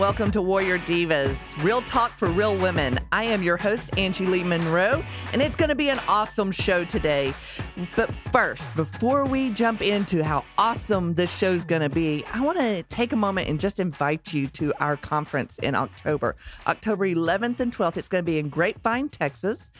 welcome 0.00 0.30
to 0.30 0.40
Warrior 0.40 0.78
Divas, 0.78 1.62
real 1.62 1.82
talk 1.82 2.16
for 2.16 2.30
real 2.30 2.56
women. 2.56 2.98
I 3.12 3.24
am 3.24 3.42
your 3.42 3.58
host, 3.58 3.90
Angie 3.98 4.24
Lee 4.24 4.42
Monroe, 4.42 5.04
and 5.34 5.42
it's 5.42 5.54
going 5.54 5.68
to 5.68 5.74
be 5.74 5.90
an 5.90 6.00
awesome 6.08 6.50
show 6.50 6.86
today. 6.86 7.34
But 7.96 8.10
first, 8.32 8.74
before 8.74 9.26
we 9.26 9.50
jump 9.50 9.82
into 9.82 10.24
how 10.24 10.46
awesome 10.56 11.12
this 11.16 11.30
show's 11.36 11.64
going 11.64 11.82
to 11.82 11.90
be, 11.90 12.24
I 12.32 12.40
want 12.40 12.56
to 12.56 12.82
take 12.84 13.12
a 13.12 13.16
moment 13.16 13.50
and 13.50 13.60
just 13.60 13.78
invite 13.78 14.32
you 14.32 14.46
to 14.46 14.72
our 14.80 14.96
conference 14.96 15.58
in 15.58 15.74
October, 15.74 16.34
October 16.66 17.06
11th 17.06 17.60
and 17.60 17.70
12th. 17.70 17.98
It's 17.98 18.08
going 18.08 18.24
to 18.24 18.26
be 18.26 18.38
in 18.38 18.48
Grapevine, 18.48 19.10
Texas, 19.10 19.70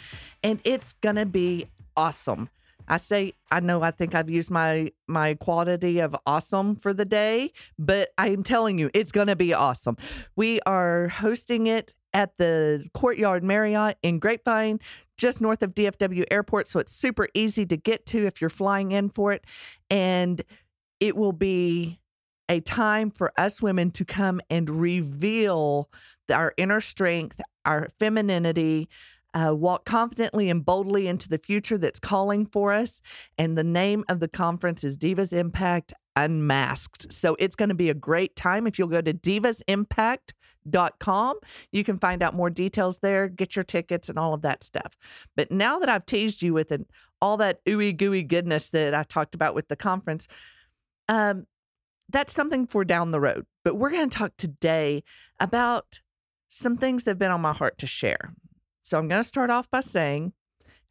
and 0.43 0.61
it's 0.65 0.93
going 1.01 1.17
to 1.17 1.25
be 1.25 1.71
awesome. 1.97 2.51
I 2.91 2.97
say 2.97 3.35
I 3.53 3.61
know 3.61 3.83
I 3.83 3.93
think 3.93 4.15
I've 4.17 4.29
used 4.29 4.51
my 4.51 4.91
my 5.07 5.35
quantity 5.35 6.01
of 6.01 6.15
awesome 6.27 6.75
for 6.75 6.93
the 6.93 7.05
day, 7.05 7.53
but 7.79 8.11
I'm 8.19 8.43
telling 8.43 8.79
you 8.79 8.91
it's 8.93 9.13
going 9.13 9.29
to 9.29 9.37
be 9.37 9.55
awesome. 9.55 9.97
We 10.35 10.61
are 10.67 11.09
hosting 11.09 11.69
it 11.69 11.95
at 12.13 12.37
the 12.37 12.85
Courtyard 12.93 13.45
Marriott 13.45 13.97
in 14.03 14.19
Grapevine, 14.19 14.81
just 15.17 15.41
north 15.41 15.63
of 15.63 15.73
DFW 15.73 16.25
Airport, 16.33 16.67
so 16.67 16.81
it's 16.81 16.93
super 16.93 17.29
easy 17.33 17.65
to 17.65 17.77
get 17.77 18.05
to 18.07 18.27
if 18.27 18.41
you're 18.41 18.51
flying 18.51 18.91
in 18.91 19.09
for 19.09 19.33
it 19.33 19.45
and 19.89 20.43
it 20.99 21.17
will 21.17 21.33
be 21.33 22.01
a 22.49 22.59
time 22.59 23.13
for 23.13 23.33
us 23.39 23.63
women 23.63 23.93
to 23.93 24.05
come 24.05 24.41
and 24.51 24.69
reveal 24.69 25.89
our 26.29 26.53
inner 26.57 26.81
strength, 26.81 27.41
our 27.65 27.89
femininity, 28.01 28.89
uh, 29.35 29.55
walk 29.55 29.85
confidently 29.85 30.49
and 30.51 30.65
boldly 30.65 31.07
into 31.07 31.29
the 31.29 31.39
future 31.39 31.79
that's 31.79 32.01
calling 32.01 32.47
for 32.47 32.73
us. 32.73 33.01
And 33.39 33.57
the 33.57 33.63
name 33.65 34.05
of 34.09 34.19
the 34.21 34.29
conference 34.29 34.85
is 34.85 34.97
Divas 34.97 35.33
Impact 35.33 35.93
Unmasked. 36.17 37.13
So 37.13 37.37
it's 37.39 37.57
going 37.57 37.69
to 37.69 37.75
be 37.75 37.91
a 37.91 37.95
great 37.95 38.35
time. 38.37 38.67
If 38.67 38.79
you'll 38.79 38.89
go 38.89 39.01
to 39.01 39.15
divasimpact.com, 39.15 41.37
you 41.73 41.85
can 41.85 41.99
find 41.99 42.23
out 42.23 42.35
more 42.35 42.51
details 42.51 42.99
there, 42.99 43.29
get 43.29 43.57
your 43.57 43.65
tickets, 43.65 44.09
and 44.09 44.19
all 44.19 44.35
of 44.35 44.43
that 44.43 44.65
stuff. 44.65 44.97
But 45.37 45.53
now 45.53 45.79
that 45.79 45.89
I've 45.89 46.07
teased 46.07 46.43
you 46.43 46.53
with 46.53 46.73
an, 46.73 46.87
all 47.23 47.37
that 47.37 47.65
ooey 47.65 47.97
gooey 47.97 48.25
goodness 48.25 48.71
that 48.71 48.95
I 48.95 49.05
talked 49.05 49.35
about 49.35 49.55
with 49.55 49.69
the 49.69 49.77
conference, 49.77 50.27
um, 51.09 51.47
that's 52.09 52.33
something 52.33 52.67
for 52.67 52.85
down 52.85 53.13
the 53.13 53.21
road. 53.21 53.47
But 53.65 53.77
we're 53.77 53.91
going 53.91 54.11
to 54.11 54.19
talk 54.19 54.33
today 54.37 55.05
about 55.39 56.01
some 56.49 56.77
things 56.77 57.05
that 57.05 57.13
have 57.13 57.19
been 57.19 57.31
on 57.31 57.41
my 57.41 57.53
heart 57.53 57.79
to 57.79 57.87
share. 57.87 58.35
So 58.91 58.99
I'm 58.99 59.07
going 59.07 59.23
to 59.23 59.29
start 59.29 59.51
off 59.51 59.71
by 59.71 59.83
saying, 59.83 60.33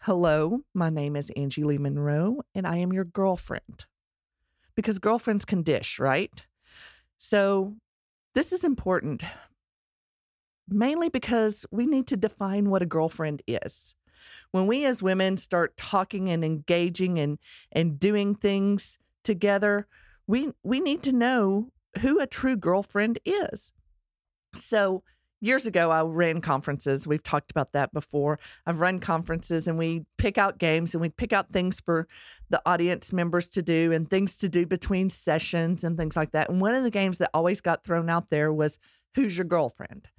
Hello, 0.04 0.62
my 0.74 0.90
name 0.90 1.18
is 1.18 1.34
Angie 1.36 1.66
Lee 1.66 1.78
Monroe, 1.78 2.44
and 2.56 2.66
I 2.66 2.78
am 2.78 2.94
your 2.94 3.04
girlfriend. 3.04 3.88
Because 4.74 5.00
girlfriends 5.00 5.44
can 5.44 5.64
dish, 5.64 6.00
right? 6.00 6.48
So 7.18 7.76
this 8.36 8.54
is 8.54 8.64
important, 8.64 9.24
mainly 10.70 11.10
because 11.10 11.66
we 11.72 11.86
need 11.86 12.08
to 12.08 12.16
define 12.16 12.70
what 12.70 12.82
a 12.82 12.86
girlfriend 12.86 13.42
is. 13.46 13.96
When 14.52 14.66
we 14.66 14.86
as 14.86 15.04
women 15.04 15.36
start 15.36 15.76
talking 15.76 16.30
and 16.30 16.46
engaging 16.46 17.20
and, 17.20 17.38
and 17.70 18.00
doing 18.00 18.34
things 18.34 18.98
together, 19.26 19.88
we, 20.26 20.54
we 20.64 20.80
need 20.80 21.04
to 21.04 21.12
know 21.12 21.68
who 22.00 22.22
a 22.22 22.28
true 22.28 22.56
girlfriend 22.56 23.20
is. 23.26 23.74
So, 24.56 25.04
years 25.42 25.66
ago 25.66 25.92
i 25.92 26.02
ran 26.02 26.42
conferences. 26.42 27.08
We've 27.08 27.24
talked 27.24 27.52
about 27.52 27.72
that 27.74 27.94
before. 27.94 28.40
I've 28.66 28.80
run 28.80 29.00
conferences 29.00 29.68
and 29.68 29.78
we 29.78 30.06
pick 30.18 30.38
out 30.38 30.58
games 30.58 30.94
and 30.94 31.02
we 31.02 31.10
pick 31.10 31.34
out 31.34 31.52
things 31.52 31.80
for 31.80 32.08
the 32.50 32.62
audience 32.66 33.14
members 33.14 33.48
to 33.50 33.62
do 33.62 33.92
and 33.92 34.10
things 34.10 34.38
to 34.38 34.50
do 34.50 34.66
between 34.66 35.10
sessions 35.10 35.84
and 35.84 35.98
things 35.98 36.16
like 36.16 36.32
that. 36.32 36.50
And 36.50 36.60
one 36.60 36.76
of 36.76 36.84
the 36.84 36.92
games 36.92 37.18
that 37.20 37.30
always 37.34 37.62
got 37.62 37.84
thrown 37.84 38.10
out 38.10 38.30
there 38.30 38.52
was 38.52 38.80
who's 39.16 39.38
your 39.38 39.46
girlfriend? 39.46 40.10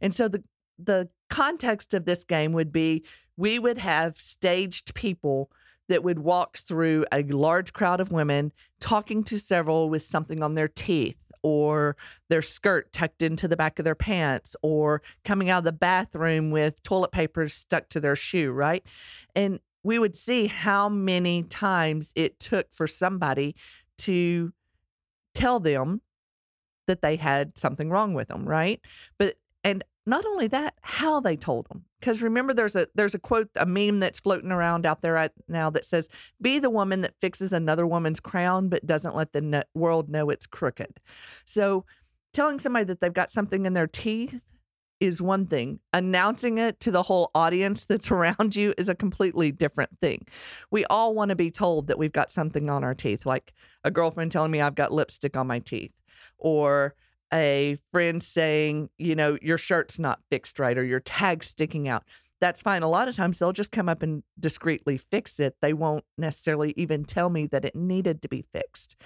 And 0.00 0.14
so 0.14 0.28
the 0.28 0.42
the 0.78 1.08
context 1.28 1.94
of 1.94 2.04
this 2.04 2.24
game 2.24 2.52
would 2.52 2.72
be 2.72 3.04
we 3.36 3.58
would 3.58 3.78
have 3.78 4.18
staged 4.18 4.94
people 4.94 5.50
that 5.88 6.02
would 6.02 6.18
walk 6.18 6.58
through 6.58 7.04
a 7.12 7.22
large 7.24 7.72
crowd 7.72 8.00
of 8.00 8.10
women 8.10 8.52
talking 8.80 9.22
to 9.24 9.38
several 9.38 9.90
with 9.90 10.02
something 10.02 10.42
on 10.42 10.54
their 10.54 10.68
teeth 10.68 11.18
or 11.42 11.96
their 12.28 12.42
skirt 12.42 12.92
tucked 12.92 13.22
into 13.22 13.48
the 13.48 13.56
back 13.56 13.78
of 13.78 13.84
their 13.84 13.94
pants 13.94 14.56
or 14.62 15.02
coming 15.24 15.50
out 15.50 15.58
of 15.58 15.64
the 15.64 15.72
bathroom 15.72 16.50
with 16.50 16.82
toilet 16.82 17.12
paper 17.12 17.48
stuck 17.48 17.88
to 17.88 18.00
their 18.00 18.16
shoe, 18.16 18.52
right? 18.52 18.84
And 19.34 19.60
we 19.82 19.98
would 19.98 20.16
see 20.16 20.46
how 20.46 20.88
many 20.88 21.42
times 21.42 22.12
it 22.14 22.38
took 22.38 22.72
for 22.72 22.86
somebody 22.86 23.56
to 23.98 24.52
tell 25.34 25.60
them 25.60 26.00
that 26.86 27.02
they 27.02 27.16
had 27.16 27.56
something 27.56 27.90
wrong 27.90 28.14
with 28.14 28.28
them, 28.28 28.46
right? 28.48 28.80
But 29.18 29.36
and 29.64 29.84
not 30.04 30.26
only 30.26 30.48
that, 30.48 30.74
how 30.80 31.20
they 31.20 31.36
told 31.36 31.68
them. 31.68 31.84
Because 32.00 32.22
remember, 32.22 32.52
there's 32.52 32.74
a 32.74 32.88
there's 32.94 33.14
a 33.14 33.18
quote, 33.18 33.48
a 33.56 33.66
meme 33.66 34.00
that's 34.00 34.20
floating 34.20 34.50
around 34.50 34.84
out 34.86 35.02
there 35.02 35.12
right 35.12 35.30
now 35.48 35.70
that 35.70 35.84
says, 35.84 36.08
"Be 36.40 36.58
the 36.58 36.70
woman 36.70 37.02
that 37.02 37.14
fixes 37.20 37.52
another 37.52 37.86
woman's 37.86 38.18
crown, 38.18 38.68
but 38.68 38.86
doesn't 38.86 39.14
let 39.14 39.32
the 39.32 39.64
world 39.74 40.08
know 40.08 40.28
it's 40.30 40.46
crooked." 40.46 41.00
So, 41.44 41.84
telling 42.32 42.58
somebody 42.58 42.84
that 42.86 43.00
they've 43.00 43.12
got 43.12 43.30
something 43.30 43.66
in 43.66 43.74
their 43.74 43.86
teeth 43.86 44.40
is 44.98 45.20
one 45.20 45.46
thing. 45.46 45.80
Announcing 45.92 46.58
it 46.58 46.78
to 46.80 46.90
the 46.90 47.02
whole 47.02 47.30
audience 47.34 47.84
that's 47.84 48.10
around 48.12 48.56
you 48.56 48.74
is 48.78 48.88
a 48.88 48.94
completely 48.94 49.52
different 49.52 49.90
thing. 50.00 50.26
We 50.70 50.84
all 50.86 51.14
want 51.14 51.28
to 51.30 51.36
be 51.36 51.50
told 51.50 51.88
that 51.88 51.98
we've 51.98 52.12
got 52.12 52.30
something 52.30 52.70
on 52.70 52.82
our 52.84 52.94
teeth, 52.94 53.26
like 53.26 53.52
a 53.84 53.90
girlfriend 53.90 54.32
telling 54.32 54.50
me 54.50 54.60
I've 54.60 54.74
got 54.74 54.92
lipstick 54.92 55.36
on 55.36 55.46
my 55.46 55.60
teeth, 55.60 55.94
or 56.38 56.94
a 57.32 57.78
friend 57.92 58.22
saying, 58.22 58.90
you 58.98 59.14
know, 59.14 59.38
your 59.40 59.58
shirt's 59.58 59.98
not 59.98 60.20
fixed 60.30 60.58
right 60.58 60.76
or 60.76 60.84
your 60.84 61.00
tag's 61.00 61.48
sticking 61.48 61.88
out. 61.88 62.04
That's 62.40 62.60
fine. 62.60 62.82
A 62.82 62.88
lot 62.88 63.08
of 63.08 63.14
times 63.14 63.38
they'll 63.38 63.52
just 63.52 63.70
come 63.70 63.88
up 63.88 64.02
and 64.02 64.22
discreetly 64.38 64.98
fix 64.98 65.38
it. 65.38 65.56
They 65.62 65.72
won't 65.72 66.04
necessarily 66.18 66.74
even 66.76 67.04
tell 67.04 67.30
me 67.30 67.46
that 67.46 67.64
it 67.64 67.76
needed 67.76 68.20
to 68.22 68.28
be 68.28 68.44
fixed. 68.52 68.96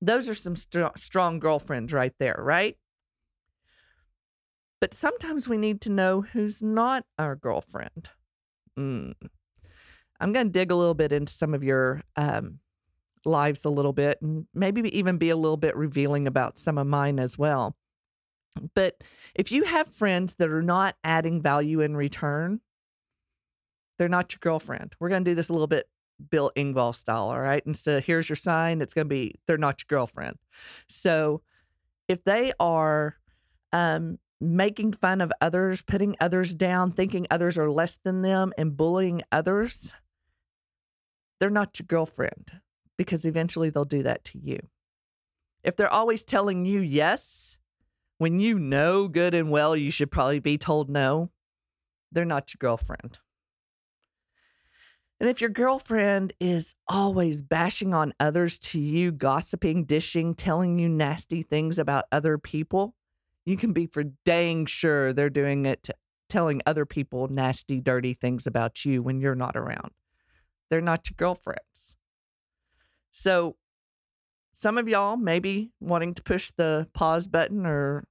Those 0.00 0.28
are 0.28 0.34
some 0.34 0.56
st- 0.56 0.98
strong 0.98 1.38
girlfriends 1.38 1.92
right 1.92 2.14
there, 2.18 2.36
right? 2.38 2.76
But 4.80 4.94
sometimes 4.94 5.48
we 5.48 5.56
need 5.56 5.80
to 5.82 5.92
know 5.92 6.22
who's 6.22 6.62
not 6.62 7.04
our 7.18 7.36
girlfriend. 7.36 8.10
Mm. 8.78 9.14
I'm 10.20 10.32
going 10.32 10.46
to 10.46 10.52
dig 10.52 10.70
a 10.70 10.74
little 10.76 10.94
bit 10.94 11.12
into 11.12 11.32
some 11.32 11.54
of 11.54 11.62
your 11.62 12.02
um, 12.16 12.60
lives 13.26 13.64
a 13.64 13.70
little 13.70 13.92
bit 13.92 14.20
and 14.22 14.46
maybe 14.54 14.82
even 14.96 15.18
be 15.18 15.30
a 15.30 15.36
little 15.36 15.56
bit 15.56 15.76
revealing 15.76 16.26
about 16.26 16.56
some 16.58 16.78
of 16.78 16.86
mine 16.86 17.18
as 17.18 17.36
well. 17.36 17.76
But 18.74 19.02
if 19.34 19.52
you 19.52 19.64
have 19.64 19.88
friends 19.88 20.36
that 20.36 20.48
are 20.48 20.62
not 20.62 20.96
adding 21.04 21.42
value 21.42 21.80
in 21.80 21.96
return, 21.96 22.60
they're 23.98 24.08
not 24.08 24.32
your 24.32 24.38
girlfriend. 24.40 24.94
We're 24.98 25.08
going 25.08 25.24
to 25.24 25.30
do 25.30 25.34
this 25.34 25.48
a 25.48 25.52
little 25.52 25.66
bit 25.66 25.88
Bill 26.30 26.50
Engvall 26.56 26.94
style, 26.94 27.28
all 27.28 27.40
right? 27.40 27.62
Instead 27.66 28.04
here's 28.04 28.28
your 28.28 28.36
sign, 28.36 28.80
it's 28.80 28.94
going 28.94 29.06
to 29.06 29.14
be 29.14 29.34
they're 29.46 29.58
not 29.58 29.80
your 29.80 29.98
girlfriend. 29.98 30.38
So 30.88 31.42
if 32.08 32.24
they 32.24 32.52
are 32.58 33.16
um, 33.72 34.18
making 34.40 34.94
fun 34.94 35.20
of 35.20 35.32
others, 35.40 35.82
putting 35.82 36.16
others 36.20 36.54
down, 36.54 36.92
thinking 36.92 37.26
others 37.30 37.58
are 37.58 37.70
less 37.70 37.98
than 38.02 38.22
them, 38.22 38.52
and 38.56 38.76
bullying 38.76 39.22
others, 39.30 39.92
they're 41.38 41.50
not 41.50 41.78
your 41.78 41.86
girlfriend 41.86 42.52
because 42.96 43.24
eventually 43.24 43.70
they'll 43.70 43.84
do 43.84 44.02
that 44.02 44.24
to 44.24 44.38
you. 44.38 44.58
If 45.62 45.76
they're 45.76 45.92
always 45.92 46.24
telling 46.24 46.64
you 46.64 46.80
yes, 46.80 47.58
when 48.18 48.38
you 48.38 48.58
know 48.58 49.08
good 49.08 49.34
and 49.34 49.50
well 49.50 49.76
you 49.76 49.90
should 49.90 50.10
probably 50.10 50.38
be 50.40 50.58
told 50.58 50.88
no, 50.88 51.30
they're 52.12 52.24
not 52.24 52.52
your 52.54 52.58
girlfriend. 52.58 53.18
And 55.18 55.30
if 55.30 55.40
your 55.40 55.50
girlfriend 55.50 56.34
is 56.40 56.74
always 56.86 57.40
bashing 57.40 57.94
on 57.94 58.12
others 58.20 58.58
to 58.58 58.78
you, 58.78 59.12
gossiping, 59.12 59.84
dishing, 59.84 60.34
telling 60.34 60.78
you 60.78 60.90
nasty 60.90 61.40
things 61.40 61.78
about 61.78 62.04
other 62.12 62.36
people, 62.36 62.94
you 63.46 63.56
can 63.56 63.72
be 63.72 63.86
for 63.86 64.04
dang 64.24 64.66
sure 64.66 65.12
they're 65.12 65.30
doing 65.30 65.64
it 65.64 65.84
to 65.84 65.94
telling 66.28 66.60
other 66.66 66.84
people 66.84 67.28
nasty, 67.28 67.80
dirty 67.80 68.12
things 68.12 68.46
about 68.46 68.84
you 68.84 69.02
when 69.02 69.20
you're 69.20 69.34
not 69.34 69.56
around. 69.56 69.92
They're 70.68 70.80
not 70.80 71.08
your 71.08 71.14
girlfriends. 71.16 71.96
So, 73.18 73.56
some 74.52 74.76
of 74.76 74.88
y'all 74.88 75.16
may 75.16 75.38
be 75.38 75.70
wanting 75.80 76.12
to 76.14 76.22
push 76.22 76.52
the 76.54 76.86
pause 76.92 77.28
button 77.28 77.64
or 77.64 78.06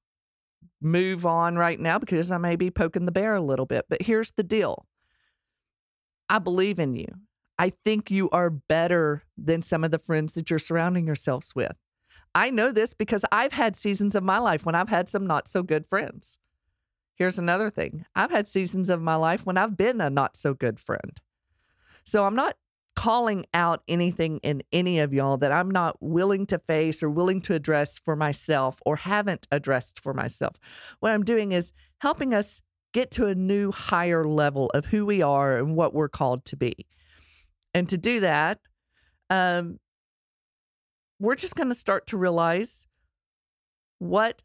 move 0.81 1.27
on 1.27 1.57
right 1.57 1.79
now 1.79 1.99
because 1.99 2.31
I 2.31 2.39
may 2.39 2.55
be 2.55 2.71
poking 2.71 3.05
the 3.05 3.11
bear 3.11 3.35
a 3.35 3.41
little 3.41 3.67
bit. 3.67 3.85
But 3.87 4.01
here's 4.01 4.31
the 4.31 4.41
deal 4.41 4.87
I 6.27 6.39
believe 6.39 6.79
in 6.79 6.95
you. 6.95 7.07
I 7.59 7.69
think 7.69 8.09
you 8.09 8.31
are 8.31 8.49
better 8.49 9.21
than 9.37 9.61
some 9.61 9.83
of 9.83 9.91
the 9.91 9.99
friends 9.99 10.33
that 10.33 10.49
you're 10.49 10.57
surrounding 10.57 11.05
yourselves 11.05 11.53
with. 11.53 11.75
I 12.33 12.49
know 12.49 12.71
this 12.71 12.95
because 12.95 13.23
I've 13.31 13.53
had 13.53 13.75
seasons 13.75 14.15
of 14.15 14.23
my 14.23 14.39
life 14.39 14.65
when 14.65 14.73
I've 14.73 14.89
had 14.89 15.07
some 15.07 15.27
not 15.27 15.47
so 15.47 15.61
good 15.61 15.85
friends. 15.85 16.39
Here's 17.13 17.37
another 17.37 17.69
thing 17.69 18.05
I've 18.15 18.31
had 18.31 18.47
seasons 18.47 18.89
of 18.89 19.03
my 19.03 19.15
life 19.15 19.45
when 19.45 19.55
I've 19.55 19.77
been 19.77 20.01
a 20.01 20.09
not 20.09 20.35
so 20.35 20.55
good 20.55 20.79
friend. 20.79 21.21
So 22.03 22.25
I'm 22.25 22.35
not 22.35 22.57
calling 22.95 23.45
out 23.53 23.83
anything 23.87 24.39
in 24.39 24.63
any 24.71 24.99
of 24.99 25.13
y'all 25.13 25.37
that 25.37 25.51
I'm 25.51 25.69
not 25.69 25.97
willing 26.01 26.45
to 26.47 26.59
face 26.59 27.03
or 27.03 27.09
willing 27.09 27.41
to 27.41 27.53
address 27.53 27.97
for 27.97 28.15
myself 28.15 28.79
or 28.85 28.95
haven't 28.95 29.47
addressed 29.51 29.99
for 29.99 30.13
myself. 30.13 30.55
What 30.99 31.11
I'm 31.11 31.23
doing 31.23 31.51
is 31.51 31.73
helping 31.99 32.33
us 32.33 32.61
get 32.93 33.11
to 33.11 33.27
a 33.27 33.35
new 33.35 33.71
higher 33.71 34.23
level 34.23 34.69
of 34.73 34.85
who 34.85 35.05
we 35.05 35.21
are 35.21 35.57
and 35.57 35.75
what 35.75 35.93
we're 35.93 36.07
called 36.07 36.45
to 36.45 36.55
be. 36.55 36.87
And 37.73 37.89
to 37.89 37.97
do 37.97 38.21
that, 38.21 38.59
um, 39.29 39.79
we're 41.19 41.35
just 41.35 41.55
going 41.55 41.69
to 41.69 41.75
start 41.75 42.07
to 42.07 42.17
realize 42.17 42.87
what 43.99 44.43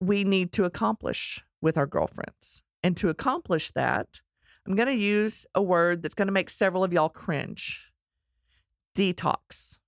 we 0.00 0.22
need 0.22 0.52
to 0.52 0.64
accomplish 0.64 1.44
with 1.60 1.76
our 1.76 1.86
girlfriends. 1.86 2.62
And 2.84 2.96
to 2.98 3.08
accomplish 3.08 3.70
that, 3.72 4.20
I'm 4.66 4.76
going 4.76 4.88
to 4.88 4.94
use 4.94 5.46
a 5.54 5.62
word 5.62 6.02
that's 6.02 6.14
going 6.14 6.28
to 6.28 6.32
make 6.32 6.50
several 6.50 6.84
of 6.84 6.92
y'all 6.92 7.08
cringe 7.08 7.90
detox. 8.94 9.78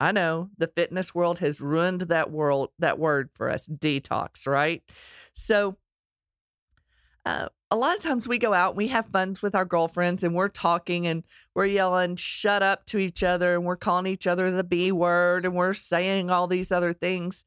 I 0.00 0.12
know 0.12 0.50
the 0.58 0.66
fitness 0.66 1.14
world 1.14 1.38
has 1.38 1.60
ruined 1.60 2.02
that 2.02 2.30
world 2.30 2.70
that 2.78 2.98
word 2.98 3.30
for 3.32 3.50
us 3.50 3.66
detox, 3.66 4.46
right? 4.46 4.82
So 5.32 5.76
uh, 7.24 7.48
a 7.70 7.76
lot 7.76 7.96
of 7.96 8.02
times 8.02 8.28
we 8.28 8.38
go 8.38 8.52
out, 8.52 8.70
and 8.70 8.76
we 8.76 8.88
have 8.88 9.06
fun 9.06 9.36
with 9.42 9.54
our 9.54 9.64
girlfriends, 9.64 10.22
and 10.22 10.34
we're 10.34 10.48
talking 10.48 11.06
and 11.06 11.24
we're 11.54 11.66
yelling 11.66 12.16
"shut 12.16 12.62
up" 12.62 12.84
to 12.86 12.98
each 12.98 13.22
other, 13.22 13.54
and 13.54 13.64
we're 13.64 13.76
calling 13.76 14.06
each 14.06 14.26
other 14.26 14.50
the 14.50 14.64
B 14.64 14.92
word, 14.92 15.44
and 15.44 15.54
we're 15.54 15.74
saying 15.74 16.30
all 16.30 16.46
these 16.46 16.70
other 16.70 16.92
things 16.92 17.44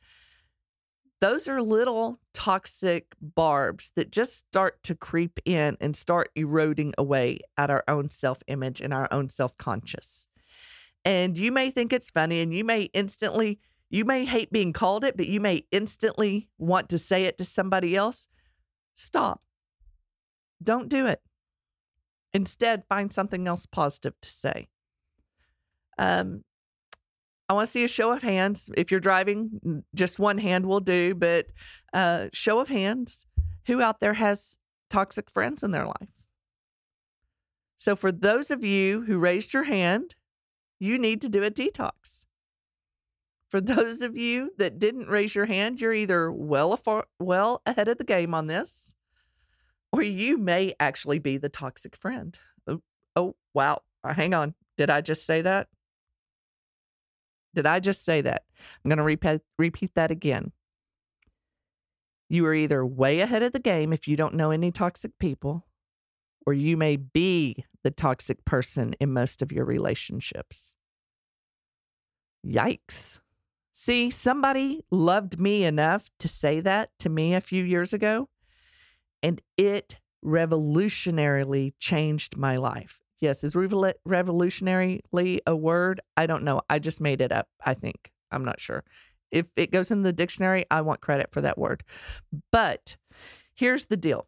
those 1.21 1.47
are 1.47 1.61
little 1.61 2.19
toxic 2.33 3.13
barbs 3.21 3.91
that 3.95 4.11
just 4.11 4.37
start 4.37 4.81
to 4.83 4.95
creep 4.95 5.39
in 5.43 5.77
and 5.81 5.95
start 5.95 6.29
eroding 6.35 6.93
away 6.97 7.39
at 7.57 7.69
our 7.69 7.83
own 7.87 8.09
self 8.09 8.39
image 8.47 8.79
and 8.79 8.93
our 8.93 9.07
own 9.11 9.29
self 9.29 9.57
conscious. 9.57 10.29
And 11.03 11.37
you 11.37 11.51
may 11.51 11.71
think 11.71 11.91
it's 11.91 12.09
funny 12.09 12.41
and 12.41 12.53
you 12.53 12.63
may 12.63 12.83
instantly, 12.93 13.59
you 13.89 14.05
may 14.05 14.25
hate 14.25 14.51
being 14.51 14.73
called 14.73 15.03
it, 15.03 15.17
but 15.17 15.27
you 15.27 15.39
may 15.39 15.65
instantly 15.71 16.49
want 16.57 16.89
to 16.89 16.97
say 16.97 17.25
it 17.25 17.37
to 17.37 17.45
somebody 17.45 17.95
else. 17.95 18.27
Stop. 18.95 19.41
Don't 20.61 20.89
do 20.89 21.05
it. 21.05 21.21
Instead, 22.33 22.83
find 22.87 23.11
something 23.11 23.47
else 23.47 23.65
positive 23.65 24.13
to 24.21 24.29
say. 24.29 24.67
Um, 25.97 26.43
I 27.49 27.53
want 27.53 27.65
to 27.65 27.71
see 27.71 27.83
a 27.83 27.87
show 27.87 28.11
of 28.11 28.21
hands. 28.21 28.69
If 28.77 28.91
you're 28.91 28.99
driving, 28.99 29.83
just 29.95 30.19
one 30.19 30.37
hand 30.37 30.67
will 30.67 30.79
do, 30.79 31.15
but 31.15 31.47
uh, 31.93 32.27
show 32.31 32.59
of 32.59 32.69
hands. 32.69 33.25
Who 33.65 33.81
out 33.81 33.99
there 33.99 34.13
has 34.13 34.59
toxic 34.89 35.31
friends 35.31 35.63
in 35.63 35.71
their 35.71 35.87
life? 35.87 36.09
So, 37.75 37.95
for 37.95 38.11
those 38.11 38.51
of 38.51 38.63
you 38.63 39.01
who 39.01 39.17
raised 39.17 39.53
your 39.53 39.63
hand, 39.63 40.13
you 40.79 40.99
need 40.99 41.21
to 41.21 41.29
do 41.29 41.43
a 41.43 41.49
detox. 41.49 42.25
For 43.49 43.59
those 43.59 44.03
of 44.03 44.15
you 44.15 44.51
that 44.57 44.77
didn't 44.77 45.07
raise 45.07 45.33
your 45.33 45.45
hand, 45.45 45.81
you're 45.81 45.93
either 45.93 46.31
well 46.31 46.73
afar, 46.73 47.05
well 47.19 47.63
ahead 47.65 47.87
of 47.87 47.97
the 47.97 48.03
game 48.03 48.35
on 48.35 48.45
this, 48.45 48.95
or 49.91 50.03
you 50.03 50.37
may 50.37 50.75
actually 50.79 51.17
be 51.17 51.37
the 51.37 51.49
toxic 51.49 51.95
friend. 51.95 52.37
Oh, 52.67 52.81
oh 53.15 53.35
wow. 53.55 53.81
Hang 54.05 54.35
on. 54.35 54.53
Did 54.77 54.91
I 54.91 55.01
just 55.01 55.25
say 55.25 55.41
that? 55.41 55.67
Did 57.53 57.65
I 57.65 57.79
just 57.79 58.03
say 58.05 58.21
that? 58.21 58.43
I'm 58.83 58.89
going 58.89 58.97
to 58.97 59.03
repeat, 59.03 59.41
repeat 59.57 59.95
that 59.95 60.11
again. 60.11 60.51
You 62.29 62.45
are 62.45 62.53
either 62.53 62.85
way 62.85 63.21
ahead 63.21 63.41
of 63.41 63.53
the 63.53 63.59
game 63.59 63.91
if 63.91 64.07
you 64.07 64.15
don't 64.15 64.35
know 64.35 64.51
any 64.51 64.71
toxic 64.71 65.17
people, 65.17 65.65
or 66.45 66.53
you 66.53 66.77
may 66.77 66.95
be 66.95 67.65
the 67.83 67.91
toxic 67.91 68.45
person 68.45 68.93
in 68.99 69.11
most 69.11 69.41
of 69.41 69.51
your 69.51 69.65
relationships. 69.65 70.75
Yikes. 72.45 73.19
See, 73.73 74.09
somebody 74.09 74.83
loved 74.91 75.39
me 75.39 75.63
enough 75.63 76.09
to 76.19 76.27
say 76.27 76.59
that 76.59 76.91
to 76.99 77.09
me 77.09 77.33
a 77.33 77.41
few 77.41 77.63
years 77.63 77.93
ago, 77.93 78.29
and 79.23 79.41
it 79.57 79.97
revolutionarily 80.23 81.73
changed 81.79 82.37
my 82.37 82.57
life. 82.57 83.01
Yes, 83.19 83.43
is 83.43 83.53
revolutionarily 83.53 85.39
a 85.45 85.55
word? 85.55 86.01
I 86.15 86.25
don't 86.25 86.43
know. 86.43 86.61
I 86.69 86.79
just 86.79 87.01
made 87.01 87.21
it 87.21 87.31
up, 87.31 87.47
I 87.65 87.73
think. 87.73 88.11
I'm 88.31 88.45
not 88.45 88.59
sure. 88.59 88.83
If 89.31 89.47
it 89.55 89.71
goes 89.71 89.91
in 89.91 90.03
the 90.03 90.13
dictionary, 90.13 90.65
I 90.71 90.81
want 90.81 91.01
credit 91.01 91.29
for 91.31 91.41
that 91.41 91.57
word. 91.57 91.83
But 92.51 92.97
here's 93.55 93.85
the 93.85 93.97
deal 93.97 94.27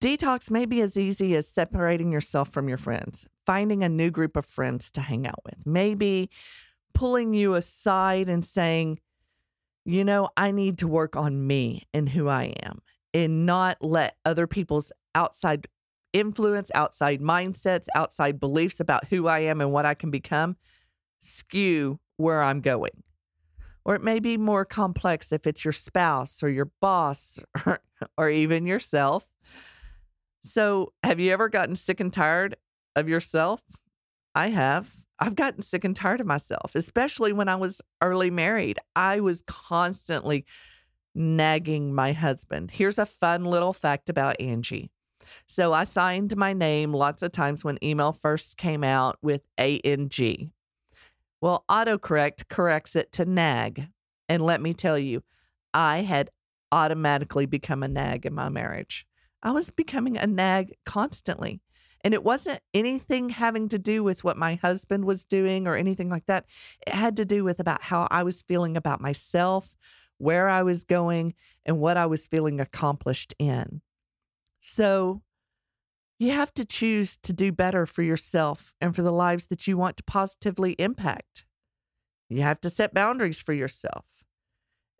detox 0.00 0.50
may 0.50 0.64
be 0.64 0.80
as 0.80 0.96
easy 0.96 1.34
as 1.36 1.48
separating 1.48 2.12
yourself 2.12 2.50
from 2.50 2.68
your 2.68 2.78
friends, 2.78 3.28
finding 3.46 3.84
a 3.84 3.88
new 3.88 4.10
group 4.10 4.36
of 4.36 4.46
friends 4.46 4.90
to 4.92 5.00
hang 5.00 5.26
out 5.26 5.40
with, 5.44 5.66
maybe 5.66 6.30
pulling 6.94 7.34
you 7.34 7.54
aside 7.54 8.28
and 8.28 8.44
saying, 8.44 8.98
you 9.84 10.04
know, 10.04 10.28
I 10.36 10.50
need 10.50 10.78
to 10.78 10.88
work 10.88 11.16
on 11.16 11.46
me 11.46 11.86
and 11.92 12.08
who 12.08 12.28
I 12.28 12.54
am 12.62 12.80
and 13.14 13.46
not 13.46 13.78
let 13.80 14.16
other 14.24 14.46
people's 14.46 14.92
outside 15.14 15.66
influence, 16.12 16.70
outside 16.74 17.20
mindsets, 17.20 17.86
outside 17.94 18.38
beliefs 18.38 18.80
about 18.80 19.06
who 19.06 19.26
I 19.26 19.40
am 19.40 19.60
and 19.60 19.72
what 19.72 19.86
I 19.86 19.94
can 19.94 20.10
become 20.10 20.56
skew 21.18 22.00
where 22.16 22.42
I'm 22.42 22.60
going. 22.60 23.02
Or 23.84 23.94
it 23.94 24.02
may 24.02 24.20
be 24.20 24.36
more 24.36 24.64
complex 24.64 25.32
if 25.32 25.46
it's 25.46 25.64
your 25.64 25.72
spouse 25.72 26.42
or 26.42 26.48
your 26.48 26.70
boss 26.80 27.38
or, 27.66 27.80
or 28.16 28.30
even 28.30 28.66
yourself. 28.66 29.26
So, 30.44 30.92
have 31.04 31.20
you 31.20 31.32
ever 31.32 31.48
gotten 31.48 31.76
sick 31.76 32.00
and 32.00 32.12
tired 32.12 32.56
of 32.96 33.08
yourself? 33.08 33.62
I 34.34 34.48
have. 34.48 34.92
I've 35.18 35.36
gotten 35.36 35.62
sick 35.62 35.84
and 35.84 35.94
tired 35.94 36.20
of 36.20 36.26
myself, 36.26 36.74
especially 36.74 37.32
when 37.32 37.48
I 37.48 37.54
was 37.54 37.80
early 38.00 38.30
married. 38.30 38.78
I 38.96 39.20
was 39.20 39.42
constantly 39.46 40.44
nagging 41.14 41.94
my 41.94 42.12
husband. 42.12 42.72
Here's 42.72 42.98
a 42.98 43.06
fun 43.06 43.44
little 43.44 43.72
fact 43.72 44.08
about 44.08 44.40
Angie 44.40 44.90
so 45.46 45.72
I 45.72 45.84
signed 45.84 46.36
my 46.36 46.52
name 46.52 46.92
lots 46.92 47.22
of 47.22 47.32
times 47.32 47.64
when 47.64 47.82
email 47.82 48.12
first 48.12 48.56
came 48.56 48.84
out 48.84 49.18
with 49.22 49.42
ANG. 49.58 50.52
Well, 51.40 51.64
autocorrect 51.68 52.48
corrects 52.48 52.94
it 52.96 53.12
to 53.12 53.24
nag. 53.24 53.88
And 54.28 54.42
let 54.42 54.60
me 54.60 54.74
tell 54.74 54.98
you, 54.98 55.22
I 55.74 56.02
had 56.02 56.30
automatically 56.70 57.46
become 57.46 57.82
a 57.82 57.88
nag 57.88 58.24
in 58.24 58.34
my 58.34 58.48
marriage. 58.48 59.06
I 59.42 59.50
was 59.50 59.70
becoming 59.70 60.16
a 60.16 60.26
nag 60.26 60.74
constantly. 60.86 61.60
And 62.04 62.14
it 62.14 62.24
wasn't 62.24 62.60
anything 62.74 63.28
having 63.28 63.68
to 63.68 63.78
do 63.78 64.02
with 64.02 64.24
what 64.24 64.36
my 64.36 64.54
husband 64.54 65.04
was 65.04 65.24
doing 65.24 65.68
or 65.68 65.76
anything 65.76 66.08
like 66.08 66.26
that. 66.26 66.46
It 66.86 66.94
had 66.94 67.16
to 67.18 67.24
do 67.24 67.44
with 67.44 67.60
about 67.60 67.82
how 67.82 68.08
I 68.10 68.24
was 68.24 68.42
feeling 68.42 68.76
about 68.76 69.00
myself, 69.00 69.76
where 70.18 70.48
I 70.48 70.62
was 70.62 70.84
going, 70.84 71.34
and 71.64 71.78
what 71.78 71.96
I 71.96 72.06
was 72.06 72.26
feeling 72.26 72.60
accomplished 72.60 73.34
in. 73.38 73.82
So 74.62 75.22
you 76.18 76.30
have 76.30 76.54
to 76.54 76.64
choose 76.64 77.18
to 77.24 77.32
do 77.32 77.50
better 77.50 77.84
for 77.84 78.02
yourself 78.02 78.74
and 78.80 78.94
for 78.94 79.02
the 79.02 79.12
lives 79.12 79.46
that 79.46 79.66
you 79.66 79.76
want 79.76 79.96
to 79.96 80.04
positively 80.04 80.72
impact. 80.78 81.44
You 82.28 82.42
have 82.42 82.60
to 82.62 82.70
set 82.70 82.94
boundaries 82.94 83.42
for 83.42 83.52
yourself 83.52 84.06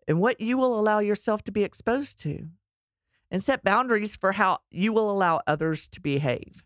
and 0.05 0.19
what 0.19 0.41
you 0.41 0.57
will 0.57 0.77
allow 0.77 0.99
yourself 0.99 1.43
to 1.43 1.51
be 1.51 1.63
exposed 1.63 2.19
to, 2.19 2.49
and 3.31 3.41
set 3.41 3.63
boundaries 3.63 4.17
for 4.17 4.33
how 4.33 4.59
you 4.69 4.91
will 4.91 5.09
allow 5.09 5.41
others 5.47 5.87
to 5.87 6.01
behave. 6.01 6.65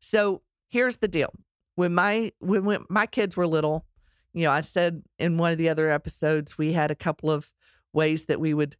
So 0.00 0.42
here's 0.68 0.96
the 0.96 1.08
deal: 1.08 1.32
when 1.76 1.94
my 1.94 2.32
when, 2.40 2.64
when 2.64 2.84
my 2.90 3.06
kids 3.06 3.36
were 3.36 3.46
little, 3.46 3.86
you 4.34 4.44
know, 4.44 4.50
I 4.50 4.62
said 4.62 5.04
in 5.18 5.38
one 5.38 5.52
of 5.52 5.58
the 5.58 5.68
other 5.68 5.88
episodes 5.88 6.58
we 6.58 6.72
had 6.72 6.90
a 6.90 6.96
couple 6.96 7.30
of 7.30 7.52
ways 7.92 8.26
that 8.26 8.40
we 8.40 8.52
would 8.52 8.76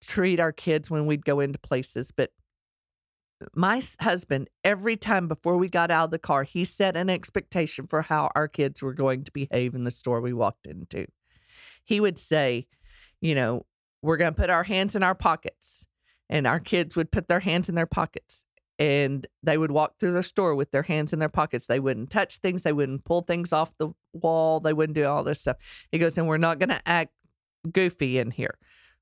treat 0.00 0.40
our 0.40 0.52
kids 0.52 0.90
when 0.90 1.04
we'd 1.04 1.26
go 1.26 1.40
into 1.40 1.58
places, 1.58 2.10
but 2.10 2.30
my 3.54 3.82
husband, 4.00 4.48
every 4.64 4.96
time 4.96 5.28
before 5.28 5.56
we 5.56 5.68
got 5.68 5.90
out 5.90 6.06
of 6.06 6.10
the 6.10 6.18
car, 6.18 6.44
he 6.44 6.64
set 6.64 6.96
an 6.96 7.10
expectation 7.10 7.86
for 7.86 8.02
how 8.02 8.30
our 8.34 8.48
kids 8.48 8.82
were 8.82 8.94
going 8.94 9.24
to 9.24 9.32
behave 9.32 9.74
in 9.74 9.84
the 9.84 9.90
store 9.90 10.20
we 10.20 10.32
walked 10.32 10.66
into. 10.66 11.06
He 11.84 12.00
would 12.00 12.18
say, 12.18 12.66
you 13.20 13.34
know, 13.34 13.66
we're 14.02 14.16
going 14.16 14.32
to 14.32 14.40
put 14.40 14.50
our 14.50 14.64
hands 14.64 14.96
in 14.96 15.02
our 15.02 15.14
pockets. 15.14 15.86
And 16.28 16.46
our 16.46 16.58
kids 16.58 16.96
would 16.96 17.12
put 17.12 17.28
their 17.28 17.40
hands 17.40 17.68
in 17.68 17.76
their 17.76 17.86
pockets 17.86 18.46
and 18.78 19.26
they 19.42 19.56
would 19.56 19.70
walk 19.70 19.98
through 19.98 20.12
the 20.12 20.22
store 20.22 20.54
with 20.54 20.70
their 20.70 20.82
hands 20.82 21.12
in 21.12 21.18
their 21.18 21.28
pockets. 21.28 21.66
They 21.66 21.80
wouldn't 21.80 22.10
touch 22.10 22.38
things, 22.38 22.62
they 22.62 22.72
wouldn't 22.72 23.04
pull 23.04 23.22
things 23.22 23.52
off 23.52 23.72
the 23.78 23.90
wall, 24.12 24.60
they 24.60 24.72
wouldn't 24.72 24.96
do 24.96 25.06
all 25.06 25.24
this 25.24 25.40
stuff. 25.40 25.56
He 25.90 25.98
goes, 25.98 26.18
and 26.18 26.26
we're 26.26 26.36
not 26.36 26.58
going 26.58 26.70
to 26.70 26.82
act 26.86 27.12
goofy 27.70 28.18
in 28.18 28.30
here. 28.30 28.58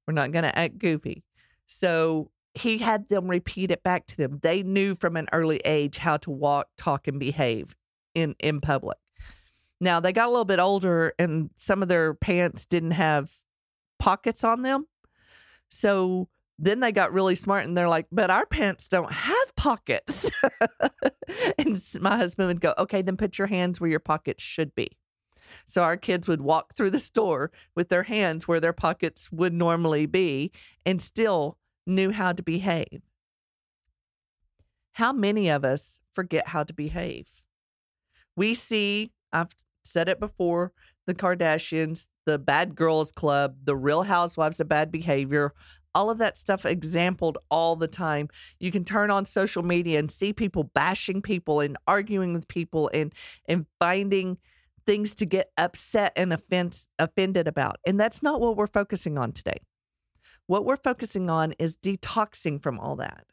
We're 0.06 0.14
not 0.14 0.32
going 0.32 0.44
to 0.44 0.56
act 0.56 0.78
goofy. 0.78 1.24
So 1.66 2.30
he 2.54 2.78
had 2.78 3.08
them 3.08 3.28
repeat 3.28 3.70
it 3.70 3.82
back 3.82 4.06
to 4.06 4.16
them. 4.16 4.38
They 4.42 4.62
knew 4.62 4.94
from 4.94 5.16
an 5.16 5.28
early 5.32 5.58
age 5.58 5.98
how 5.98 6.16
to 6.18 6.30
walk, 6.30 6.68
talk, 6.76 7.08
and 7.08 7.18
behave 7.18 7.74
in 8.14 8.34
in 8.38 8.60
public. 8.60 8.98
Now 9.80 10.00
they 10.00 10.12
got 10.12 10.28
a 10.28 10.30
little 10.30 10.44
bit 10.44 10.60
older, 10.60 11.14
and 11.18 11.50
some 11.56 11.82
of 11.82 11.88
their 11.88 12.14
pants 12.14 12.64
didn't 12.64 12.92
have 12.92 13.30
pockets 13.98 14.44
on 14.44 14.62
them, 14.62 14.86
so 15.68 16.28
then 16.58 16.80
they 16.80 16.92
got 16.92 17.12
really 17.12 17.34
smart 17.34 17.64
and 17.64 17.76
they're 17.76 17.88
like, 17.88 18.06
but 18.12 18.30
our 18.30 18.46
pants 18.46 18.88
don't 18.88 19.10
have 19.10 19.56
pockets. 19.56 20.30
and 21.58 21.82
my 22.00 22.16
husband 22.16 22.46
would 22.48 22.60
go, 22.60 22.74
okay, 22.78 23.02
then 23.02 23.16
put 23.16 23.38
your 23.38 23.48
hands 23.48 23.80
where 23.80 23.90
your 23.90 24.00
pockets 24.00 24.42
should 24.42 24.74
be. 24.74 24.88
So 25.64 25.82
our 25.82 25.96
kids 25.96 26.28
would 26.28 26.40
walk 26.40 26.74
through 26.74 26.90
the 26.90 26.98
store 27.00 27.50
with 27.74 27.88
their 27.88 28.04
hands 28.04 28.46
where 28.46 28.60
their 28.60 28.72
pockets 28.72 29.30
would 29.32 29.52
normally 29.52 30.06
be 30.06 30.52
and 30.86 31.02
still 31.02 31.58
knew 31.86 32.10
how 32.10 32.32
to 32.32 32.42
behave. 32.42 33.02
How 34.92 35.12
many 35.12 35.48
of 35.48 35.64
us 35.64 36.00
forget 36.12 36.48
how 36.48 36.62
to 36.64 36.72
behave? 36.72 37.28
We 38.36 38.54
see, 38.54 39.12
I've 39.32 39.54
said 39.84 40.08
it 40.08 40.20
before, 40.20 40.72
the 41.06 41.14
Kardashians, 41.14 42.06
the 42.26 42.38
Bad 42.38 42.74
Girls 42.74 43.12
Club, 43.12 43.56
the 43.64 43.76
Real 43.76 44.04
Housewives 44.04 44.60
of 44.60 44.68
Bad 44.68 44.90
Behavior, 44.90 45.52
all 45.94 46.10
of 46.10 46.18
that 46.18 46.36
stuff 46.36 46.66
exampled 46.66 47.38
all 47.50 47.76
the 47.76 47.88
time. 47.88 48.28
You 48.58 48.70
can 48.70 48.84
turn 48.84 49.10
on 49.10 49.24
social 49.24 49.62
media 49.62 49.98
and 49.98 50.10
see 50.10 50.32
people 50.32 50.64
bashing 50.74 51.22
people 51.22 51.60
and 51.60 51.76
arguing 51.86 52.32
with 52.32 52.48
people 52.48 52.90
and 52.92 53.12
and 53.46 53.66
finding 53.78 54.38
things 54.86 55.14
to 55.14 55.24
get 55.24 55.50
upset 55.56 56.12
and 56.16 56.32
offense, 56.32 56.88
offended 56.98 57.48
about. 57.48 57.76
And 57.86 57.98
that's 57.98 58.22
not 58.22 58.40
what 58.40 58.56
we're 58.56 58.66
focusing 58.66 59.16
on 59.16 59.32
today. 59.32 59.58
What 60.46 60.64
we're 60.64 60.76
focusing 60.76 61.30
on 61.30 61.52
is 61.58 61.76
detoxing 61.78 62.62
from 62.62 62.78
all 62.78 62.96
that, 62.96 63.26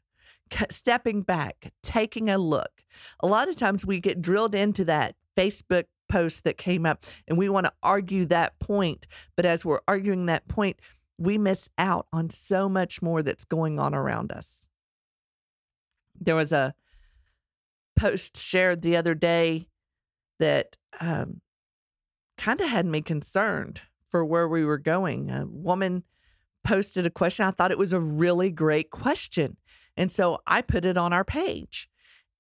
stepping 0.70 1.22
back, 1.24 1.74
taking 1.84 2.30
a 2.30 2.38
look. 2.38 2.84
A 3.22 3.28
lot 3.28 3.50
of 3.50 3.56
times 3.56 3.86
we 3.86 4.00
get 4.00 4.22
drilled 4.22 4.56
into 4.56 4.86
that 4.86 5.16
Facebook 5.38 5.86
post 6.10 6.44
that 6.44 6.58
came 6.58 6.86
up 6.86 7.06
and 7.28 7.38
we 7.38 7.50
want 7.50 7.66
to 7.66 7.74
argue 7.82 8.26
that 8.26 8.60
point. 8.60 9.08
But 9.36 9.46
as 9.46 9.66
we're 9.66 9.82
arguing 9.88 10.26
that 10.28 10.48
point, 10.48 10.80
we 11.18 11.38
miss 11.38 11.70
out 11.78 12.08
on 12.12 12.30
so 12.30 12.68
much 12.68 13.02
more 13.02 13.22
that's 13.24 13.46
going 13.46 13.80
on 13.80 13.94
around 13.94 14.32
us. 14.32 14.68
There 16.20 16.36
was 16.36 16.52
a 16.52 16.74
post 17.98 18.38
shared 18.38 18.82
the 18.82 18.96
other 18.96 19.16
day 19.16 19.68
that 20.40 20.78
um, 21.00 21.42
kind 22.38 22.60
of 22.60 22.70
had 22.70 22.86
me 22.86 23.02
concerned 23.02 23.82
for 24.10 24.26
where 24.26 24.48
we 24.48 24.66
were 24.66 24.78
going. 24.78 25.30
A 25.30 25.46
woman 25.46 26.04
posted 26.64 27.06
a 27.06 27.10
question. 27.10 27.46
I 27.46 27.52
thought 27.52 27.72
it 27.72 27.78
was 27.78 27.94
a 27.94 28.00
really 28.00 28.50
great 28.50 28.92
question. 28.92 29.58
And 29.98 30.12
so 30.12 30.40
I 30.48 30.62
put 30.62 30.86
it 30.86 30.98
on 30.98 31.14
our 31.14 31.24
page 31.24 31.90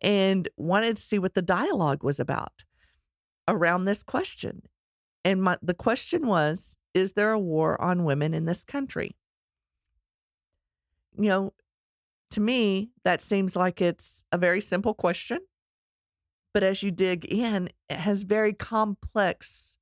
and 0.01 0.48
wanted 0.58 0.96
to 0.96 1.01
see 1.01 1.20
what 1.20 1.34
the 1.34 1.42
dialogue 1.42 2.04
was 2.04 2.20
about 2.20 2.63
around 3.48 3.86
this 3.86 4.04
question. 4.04 4.63
And 5.24 5.44
my, 5.44 5.58
the 5.62 5.74
question 5.74 6.28
was 6.28 6.78
Is 6.94 7.13
there 7.13 7.32
a 7.32 7.40
war 7.40 7.80
on 7.82 8.04
women 8.04 8.34
in 8.34 8.46
this 8.46 8.63
country? 8.63 9.16
You 11.18 11.30
know, 11.30 11.54
to 12.32 12.42
me, 12.42 12.92
that 13.04 13.22
seems 13.22 13.56
like 13.56 13.82
it's 13.82 14.25
a 14.32 14.38
very 14.38 14.62
simple 14.62 14.94
question. 14.94 15.40
But 16.54 16.63
as 16.63 16.84
you 16.84 16.92
dig 16.92 17.25
in, 17.25 17.70
it 17.90 17.98
has 17.98 18.24
very 18.24 18.54
complex 18.54 19.78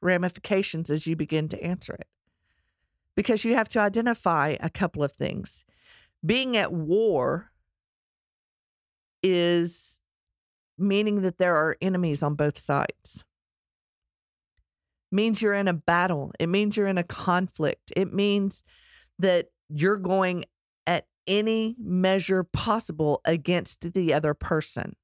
ramifications 0.00 0.90
as 0.90 1.06
you 1.06 1.16
begin 1.16 1.48
to 1.48 1.62
answer 1.62 1.94
it. 1.94 2.06
Because 3.18 3.44
you 3.44 3.56
have 3.56 3.68
to 3.70 3.80
identify 3.80 4.56
a 4.60 4.70
couple 4.70 5.02
of 5.02 5.10
things. 5.10 5.64
Being 6.24 6.56
at 6.56 6.72
war 6.72 7.50
is 9.24 10.00
meaning 10.78 11.22
that 11.22 11.36
there 11.36 11.56
are 11.56 11.76
enemies 11.82 12.22
on 12.22 12.36
both 12.36 12.60
sides. 12.60 13.24
Means 15.10 15.42
you're 15.42 15.54
in 15.54 15.66
a 15.66 15.72
battle. 15.72 16.30
It 16.38 16.46
means 16.46 16.76
you're 16.76 16.86
in 16.86 16.96
a 16.96 17.02
conflict. 17.02 17.92
It 17.96 18.14
means 18.14 18.62
that 19.18 19.48
you're 19.68 19.96
going 19.96 20.44
at 20.86 21.08
any 21.26 21.74
measure 21.76 22.44
possible 22.44 23.20
against 23.24 23.94
the 23.94 24.14
other 24.14 24.32
person. 24.32 24.94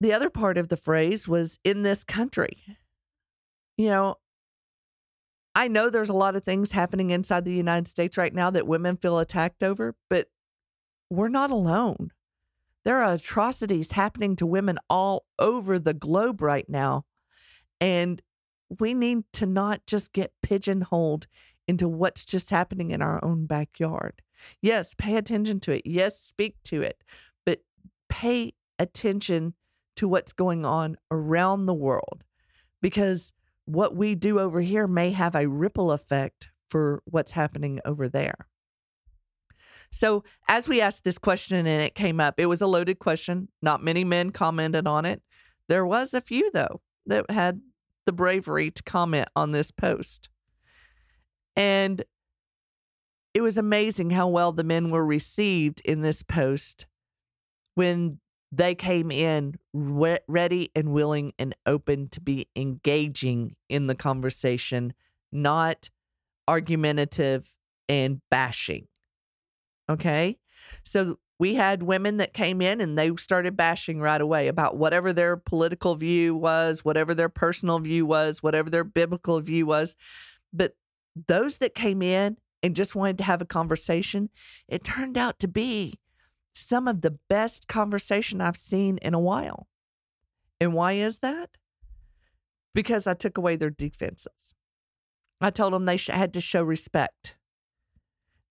The 0.00 0.12
other 0.12 0.28
part 0.28 0.58
of 0.58 0.70
the 0.70 0.76
phrase 0.76 1.28
was 1.28 1.60
in 1.62 1.84
this 1.84 2.02
country. 2.02 2.64
You 3.76 3.86
know, 3.86 4.16
I 5.54 5.68
know 5.68 5.90
there's 5.90 6.08
a 6.08 6.14
lot 6.14 6.36
of 6.36 6.44
things 6.44 6.72
happening 6.72 7.10
inside 7.10 7.44
the 7.44 7.52
United 7.52 7.88
States 7.88 8.16
right 8.16 8.34
now 8.34 8.50
that 8.50 8.66
women 8.66 8.96
feel 8.96 9.18
attacked 9.18 9.62
over, 9.62 9.94
but 10.08 10.28
we're 11.10 11.28
not 11.28 11.50
alone. 11.50 12.12
There 12.84 13.02
are 13.02 13.14
atrocities 13.14 13.92
happening 13.92 14.34
to 14.36 14.46
women 14.46 14.78
all 14.88 15.26
over 15.38 15.78
the 15.78 15.94
globe 15.94 16.40
right 16.40 16.68
now. 16.68 17.04
And 17.80 18.22
we 18.80 18.94
need 18.94 19.24
to 19.34 19.46
not 19.46 19.86
just 19.86 20.12
get 20.12 20.32
pigeonholed 20.42 21.26
into 21.68 21.86
what's 21.86 22.24
just 22.24 22.50
happening 22.50 22.90
in 22.90 23.02
our 23.02 23.22
own 23.24 23.46
backyard. 23.46 24.22
Yes, 24.60 24.94
pay 24.94 25.16
attention 25.16 25.60
to 25.60 25.72
it. 25.72 25.82
Yes, 25.84 26.18
speak 26.18 26.56
to 26.64 26.82
it, 26.82 27.04
but 27.44 27.60
pay 28.08 28.54
attention 28.78 29.54
to 29.96 30.08
what's 30.08 30.32
going 30.32 30.64
on 30.64 30.96
around 31.10 31.66
the 31.66 31.74
world 31.74 32.24
because 32.80 33.32
what 33.64 33.96
we 33.96 34.14
do 34.14 34.38
over 34.40 34.60
here 34.60 34.86
may 34.86 35.12
have 35.12 35.34
a 35.34 35.48
ripple 35.48 35.92
effect 35.92 36.50
for 36.68 37.02
what's 37.04 37.32
happening 37.32 37.80
over 37.84 38.08
there. 38.08 38.46
So, 39.90 40.24
as 40.48 40.68
we 40.68 40.80
asked 40.80 41.04
this 41.04 41.18
question 41.18 41.66
and 41.66 41.82
it 41.82 41.94
came 41.94 42.18
up, 42.18 42.34
it 42.38 42.46
was 42.46 42.62
a 42.62 42.66
loaded 42.66 42.98
question. 42.98 43.48
Not 43.60 43.84
many 43.84 44.04
men 44.04 44.30
commented 44.30 44.86
on 44.86 45.04
it. 45.04 45.22
There 45.68 45.84
was 45.84 46.14
a 46.14 46.20
few, 46.22 46.50
though, 46.52 46.80
that 47.06 47.30
had 47.30 47.60
the 48.06 48.12
bravery 48.12 48.70
to 48.70 48.82
comment 48.82 49.28
on 49.36 49.52
this 49.52 49.70
post. 49.70 50.30
And 51.54 52.02
it 53.34 53.42
was 53.42 53.58
amazing 53.58 54.10
how 54.10 54.28
well 54.28 54.52
the 54.52 54.64
men 54.64 54.90
were 54.90 55.04
received 55.04 55.80
in 55.84 56.00
this 56.00 56.22
post 56.22 56.86
when 57.74 58.18
they 58.52 58.74
came 58.74 59.10
in 59.10 59.54
re- 59.72 60.20
ready 60.28 60.70
and 60.76 60.92
willing 60.92 61.32
and 61.38 61.56
open 61.64 62.08
to 62.10 62.20
be 62.20 62.48
engaging 62.54 63.56
in 63.70 63.86
the 63.86 63.94
conversation, 63.94 64.92
not 65.32 65.88
argumentative 66.46 67.56
and 67.88 68.20
bashing. 68.30 68.86
Okay. 69.88 70.38
So 70.84 71.18
we 71.38 71.54
had 71.54 71.82
women 71.82 72.18
that 72.18 72.34
came 72.34 72.60
in 72.60 72.80
and 72.80 72.96
they 72.96 73.10
started 73.16 73.56
bashing 73.56 74.00
right 74.00 74.20
away 74.20 74.48
about 74.48 74.76
whatever 74.76 75.12
their 75.12 75.36
political 75.36 75.94
view 75.94 76.36
was, 76.36 76.84
whatever 76.84 77.14
their 77.14 77.30
personal 77.30 77.78
view 77.78 78.04
was, 78.04 78.42
whatever 78.42 78.68
their 78.68 78.84
biblical 78.84 79.40
view 79.40 79.66
was. 79.66 79.96
But 80.52 80.76
those 81.26 81.56
that 81.56 81.74
came 81.74 82.02
in 82.02 82.36
and 82.62 82.76
just 82.76 82.94
wanted 82.94 83.18
to 83.18 83.24
have 83.24 83.40
a 83.40 83.46
conversation, 83.46 84.28
it 84.68 84.84
turned 84.84 85.18
out 85.18 85.38
to 85.40 85.48
be 85.48 85.98
some 86.54 86.88
of 86.88 87.00
the 87.00 87.18
best 87.28 87.68
conversation 87.68 88.40
I've 88.40 88.56
seen 88.56 88.98
in 88.98 89.14
a 89.14 89.20
while. 89.20 89.68
And 90.60 90.74
why 90.74 90.92
is 90.92 91.18
that? 91.18 91.56
Because 92.74 93.06
I 93.06 93.14
took 93.14 93.36
away 93.36 93.56
their 93.56 93.70
defenses. 93.70 94.54
I 95.40 95.50
told 95.50 95.72
them 95.72 95.84
they 95.84 95.98
had 96.08 96.32
to 96.34 96.40
show 96.40 96.62
respect. 96.62 97.36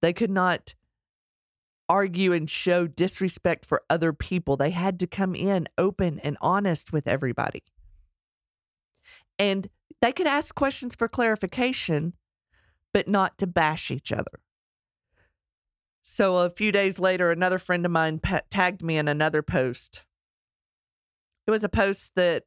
They 0.02 0.14
could 0.14 0.32
not 0.32 0.76
argue 1.88 2.34
and 2.34 2.50
show 2.50 2.88
disrespect 2.88 3.66
for 3.66 3.84
other 3.90 4.14
people. 4.14 4.58
They 4.58 4.72
had 4.72 5.00
to 5.00 5.08
come 5.08 5.36
in 5.36 5.68
open 5.78 6.20
and 6.20 6.38
honest 6.42 6.94
with 6.94 7.08
everybody. 7.08 7.64
And 9.38 9.70
they 10.02 10.12
could 10.12 10.28
ask 10.28 10.56
questions 10.56 10.96
for 10.96 11.08
clarification, 11.08 12.14
but 12.94 13.08
not 13.08 13.38
to 13.40 13.48
bash 13.48 13.92
each 13.92 14.12
other. 14.12 14.40
So 16.04 16.38
a 16.38 16.50
few 16.50 16.72
days 16.72 17.00
later, 17.00 17.32
another 17.32 17.60
friend 17.60 17.86
of 17.86 17.92
mine 17.92 18.20
pa- 18.20 18.42
tagged 18.50 18.82
me 18.82 18.98
in 18.98 19.08
another 19.08 19.42
post. 19.42 20.04
It 21.48 21.52
was 21.52 21.64
a 21.64 21.70
post 21.70 22.12
that 22.16 22.44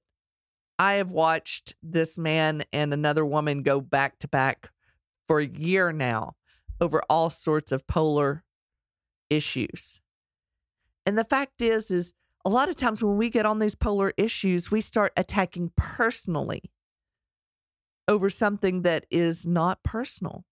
I 0.79 0.95
have 0.95 1.13
watched 1.13 1.75
this 1.83 2.19
man 2.19 2.65
and 2.73 2.93
another 2.93 3.25
woman 3.25 3.63
go 3.63 3.81
back 3.81 4.19
to 4.21 4.29
back 4.29 4.71
for 5.27 5.39
a 5.39 5.47
year 5.47 5.93
now 5.93 6.35
over 6.81 7.03
all 7.09 7.31
sorts 7.31 7.71
of 7.71 7.87
polar 7.87 8.45
issues. 9.31 10.01
And 11.07 11.17
the 11.17 11.25
fact 11.25 11.63
is 11.63 11.91
is 11.91 12.13
a 12.45 12.51
lot 12.51 12.69
of 12.69 12.77
times 12.77 13.03
when 13.03 13.17
we 13.17 13.31
get 13.31 13.47
on 13.47 13.59
these 13.59 13.75
polar 13.75 14.13
issues, 14.17 14.71
we 14.71 14.81
start 14.81 15.13
attacking 15.17 15.73
personally 15.77 16.63
over 18.07 18.29
something 18.29 18.83
that 18.83 19.07
is 19.11 19.47
not 19.47 19.83
personal. 19.83 20.45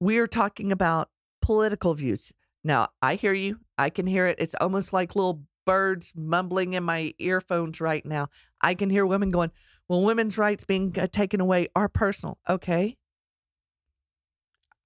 We 0.00 0.18
are 0.18 0.26
talking 0.26 0.72
about 0.72 1.10
political 1.48 1.94
views. 1.94 2.30
Now, 2.62 2.88
I 3.00 3.14
hear 3.14 3.32
you. 3.32 3.60
I 3.78 3.88
can 3.88 4.06
hear 4.06 4.26
it. 4.26 4.36
It's 4.38 4.54
almost 4.60 4.92
like 4.92 5.16
little 5.16 5.44
birds 5.64 6.12
mumbling 6.14 6.74
in 6.74 6.84
my 6.84 7.14
earphones 7.18 7.80
right 7.80 8.04
now. 8.04 8.28
I 8.60 8.74
can 8.74 8.90
hear 8.90 9.06
women 9.06 9.30
going, 9.30 9.50
well, 9.88 10.02
women's 10.02 10.36
rights 10.36 10.64
being 10.64 10.94
uh, 10.98 11.06
taken 11.06 11.40
away 11.40 11.68
are 11.74 11.88
personal. 11.88 12.36
Okay. 12.46 12.98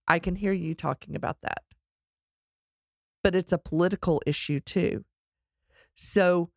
I 0.07 0.21
can 0.21 0.37
hear 0.37 0.53
you 0.53 0.73
talking 0.73 1.17
about 1.17 1.39
that. 1.43 1.65
But 3.25 3.35
it's 3.35 3.51
a 3.51 3.59
political 3.59 4.23
issue 4.25 4.61
too. 4.61 5.05
So 5.95 6.51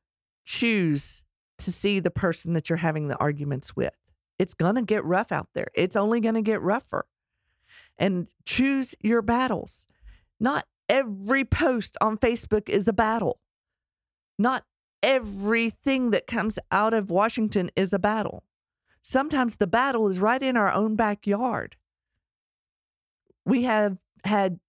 choose 0.45 1.23
to 1.57 1.71
see 1.71 1.99
the 1.99 2.11
person 2.11 2.53
that 2.53 2.69
you're 2.69 2.77
having 2.77 3.07
the 3.07 3.17
arguments 3.17 3.75
with. 3.75 3.97
It's 4.37 4.53
going 4.53 4.75
to 4.75 4.83
get 4.83 5.03
rough 5.03 5.31
out 5.31 5.47
there. 5.55 5.69
It's 5.73 5.95
only 5.95 6.19
going 6.19 6.35
to 6.35 6.43
get 6.43 6.61
rougher. 6.61 7.07
and 7.97 8.27
choose 8.45 8.93
your 9.01 9.23
battles. 9.23 9.87
Not 10.39 10.65
every 10.89 11.45
post 11.45 11.97
on 12.01 12.17
Facebook 12.17 12.69
is 12.69 12.87
a 12.87 12.93
battle. 12.93 13.39
Not 14.37 14.63
everything 15.01 16.11
that 16.11 16.27
comes 16.27 16.59
out 16.71 16.93
of 16.93 17.09
Washington 17.09 17.69
is 17.75 17.93
a 17.93 17.99
battle. 17.99 18.43
Sometimes 19.01 19.57
the 19.57 19.67
battle 19.67 20.07
is 20.07 20.19
right 20.19 20.41
in 20.41 20.57
our 20.57 20.73
own 20.73 20.95
backyard. 20.95 21.75
We 23.45 23.63
have 23.63 23.97
had 24.23 24.59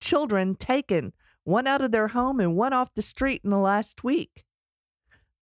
children 0.00 0.54
taken, 0.54 1.12
one 1.44 1.66
out 1.66 1.82
of 1.82 1.90
their 1.90 2.08
home 2.08 2.38
and 2.38 2.56
one 2.56 2.72
off 2.72 2.94
the 2.94 3.02
street 3.02 3.42
in 3.42 3.50
the 3.50 3.58
last 3.58 4.04
week. 4.04 4.44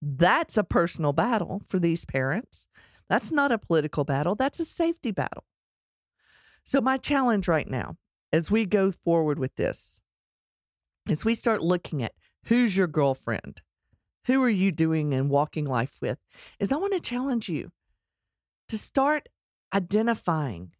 That's 0.00 0.56
a 0.56 0.64
personal 0.64 1.12
battle 1.12 1.60
for 1.66 1.78
these 1.78 2.06
parents. 2.06 2.68
That's 3.10 3.30
not 3.30 3.52
a 3.52 3.58
political 3.58 4.04
battle, 4.04 4.34
that's 4.34 4.60
a 4.60 4.64
safety 4.64 5.10
battle. 5.10 5.44
So, 6.64 6.80
my 6.80 6.96
challenge 6.96 7.48
right 7.48 7.68
now, 7.68 7.96
as 8.32 8.50
we 8.50 8.64
go 8.64 8.90
forward 8.90 9.38
with 9.38 9.56
this, 9.56 10.00
as 11.08 11.24
we 11.24 11.34
start 11.34 11.62
looking 11.62 12.02
at 12.02 12.14
who's 12.44 12.76
your 12.76 12.86
girlfriend, 12.86 13.62
who 14.26 14.42
are 14.42 14.50
you 14.50 14.70
doing 14.70 15.12
and 15.14 15.30
walking 15.30 15.64
life 15.64 15.98
with, 16.00 16.18
is 16.58 16.72
I 16.72 16.76
want 16.76 16.92
to 16.92 17.00
challenge 17.00 17.48
you 17.48 17.72
to 18.68 18.78
start 18.78 19.28
identifying 19.74 20.72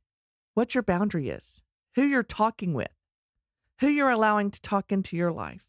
what 0.54 0.74
your 0.74 0.82
boundary 0.82 1.28
is, 1.28 1.62
who 1.94 2.02
you're 2.02 2.22
talking 2.22 2.74
with, 2.74 2.90
who 3.80 3.88
you're 3.88 4.10
allowing 4.10 4.50
to 4.50 4.60
talk 4.60 4.92
into 4.92 5.16
your 5.16 5.32
life. 5.32 5.66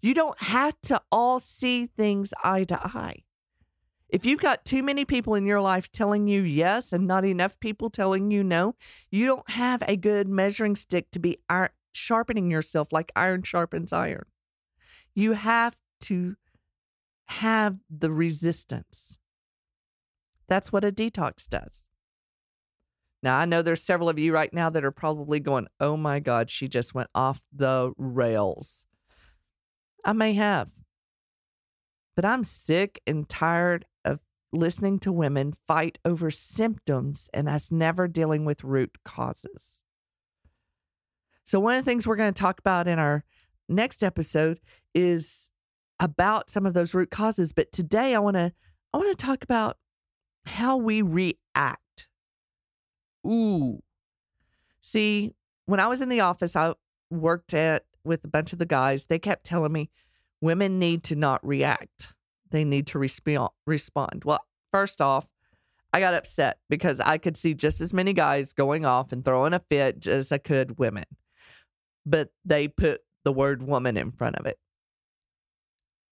You 0.00 0.14
don't 0.14 0.40
have 0.42 0.80
to 0.82 1.00
all 1.10 1.38
see 1.38 1.86
things 1.86 2.34
eye 2.44 2.64
to 2.64 2.78
eye. 2.78 3.24
If 4.10 4.26
you've 4.26 4.40
got 4.40 4.64
too 4.64 4.82
many 4.82 5.04
people 5.04 5.34
in 5.34 5.46
your 5.46 5.60
life 5.60 5.90
telling 5.92 6.26
you 6.26 6.42
yes 6.42 6.92
and 6.92 7.06
not 7.06 7.24
enough 7.24 7.58
people 7.60 7.90
telling 7.90 8.30
you 8.30 8.42
no, 8.42 8.74
you 9.10 9.26
don't 9.26 9.48
have 9.50 9.82
a 9.86 9.96
good 9.96 10.28
measuring 10.28 10.74
stick 10.74 11.10
to 11.12 11.20
be 11.20 11.38
iron, 11.48 11.70
sharpening 11.92 12.50
yourself 12.50 12.92
like 12.92 13.12
iron 13.14 13.42
sharpens 13.42 13.92
iron. 13.92 14.24
You 15.14 15.32
have 15.32 15.76
to 16.02 16.36
have 17.26 17.76
the 17.88 18.10
resistance. 18.10 19.18
That's 20.48 20.72
what 20.72 20.84
a 20.84 20.90
detox 20.90 21.48
does. 21.48 21.84
Now, 23.22 23.38
I 23.38 23.44
know 23.44 23.62
there's 23.62 23.82
several 23.82 24.08
of 24.08 24.18
you 24.18 24.32
right 24.32 24.52
now 24.52 24.70
that 24.70 24.84
are 24.84 24.90
probably 24.90 25.38
going, 25.40 25.68
oh 25.78 25.96
my 25.96 26.20
God, 26.20 26.50
she 26.50 26.66
just 26.66 26.94
went 26.94 27.10
off 27.14 27.40
the 27.52 27.92
rails. 27.96 28.86
I 30.04 30.14
may 30.14 30.32
have. 30.34 30.70
But 32.16 32.24
I'm 32.24 32.44
sick 32.44 33.00
and 33.06 33.28
tired 33.28 33.86
listening 34.52 34.98
to 35.00 35.12
women 35.12 35.54
fight 35.66 35.98
over 36.04 36.30
symptoms 36.30 37.28
and 37.32 37.48
us 37.48 37.70
never 37.70 38.08
dealing 38.08 38.44
with 38.44 38.64
root 38.64 38.98
causes. 39.04 39.82
So, 41.44 41.60
one 41.60 41.74
of 41.74 41.84
the 41.84 41.88
things 41.88 42.06
we're 42.06 42.16
going 42.16 42.32
to 42.32 42.40
talk 42.40 42.58
about 42.58 42.86
in 42.86 42.98
our 42.98 43.24
next 43.68 44.02
episode 44.02 44.60
is 44.94 45.50
about 45.98 46.50
some 46.50 46.66
of 46.66 46.74
those 46.74 46.94
root 46.94 47.10
causes. 47.10 47.52
But 47.52 47.72
today, 47.72 48.14
I 48.14 48.18
want 48.18 48.36
to 48.36 48.52
I 48.92 48.98
want 48.98 49.16
to 49.16 49.24
talk 49.24 49.42
about 49.42 49.78
how 50.44 50.76
we 50.76 51.02
react. 51.02 52.08
Ooh. 53.26 53.82
See, 54.80 55.34
when 55.66 55.80
I 55.80 55.86
was 55.86 56.00
in 56.00 56.08
the 56.08 56.20
office, 56.20 56.56
I 56.56 56.74
worked 57.10 57.54
at 57.54 57.84
with 58.04 58.24
a 58.24 58.28
bunch 58.28 58.52
of 58.52 58.58
the 58.58 58.66
guys. 58.66 59.06
They 59.06 59.18
kept 59.18 59.44
telling 59.44 59.72
me, 59.72 59.90
women 60.40 60.78
need 60.78 61.04
to 61.04 61.16
not 61.16 61.46
react. 61.46 62.14
They 62.50 62.64
need 62.64 62.86
to 62.88 62.98
resp- 62.98 63.50
respond. 63.66 64.24
Well, 64.24 64.40
first 64.72 65.00
off, 65.00 65.26
I 65.92 66.00
got 66.00 66.14
upset 66.14 66.58
because 66.68 67.00
I 67.00 67.18
could 67.18 67.36
see 67.36 67.54
just 67.54 67.80
as 67.80 67.92
many 67.92 68.12
guys 68.12 68.52
going 68.52 68.84
off 68.84 69.12
and 69.12 69.24
throwing 69.24 69.54
a 69.54 69.58
fit 69.58 70.06
as 70.06 70.30
I 70.30 70.38
could 70.38 70.78
women. 70.78 71.04
But 72.06 72.30
they 72.44 72.68
put 72.68 73.02
the 73.24 73.32
word 73.32 73.62
woman 73.62 73.96
in 73.96 74.12
front 74.12 74.36
of 74.36 74.46
it. 74.46 74.58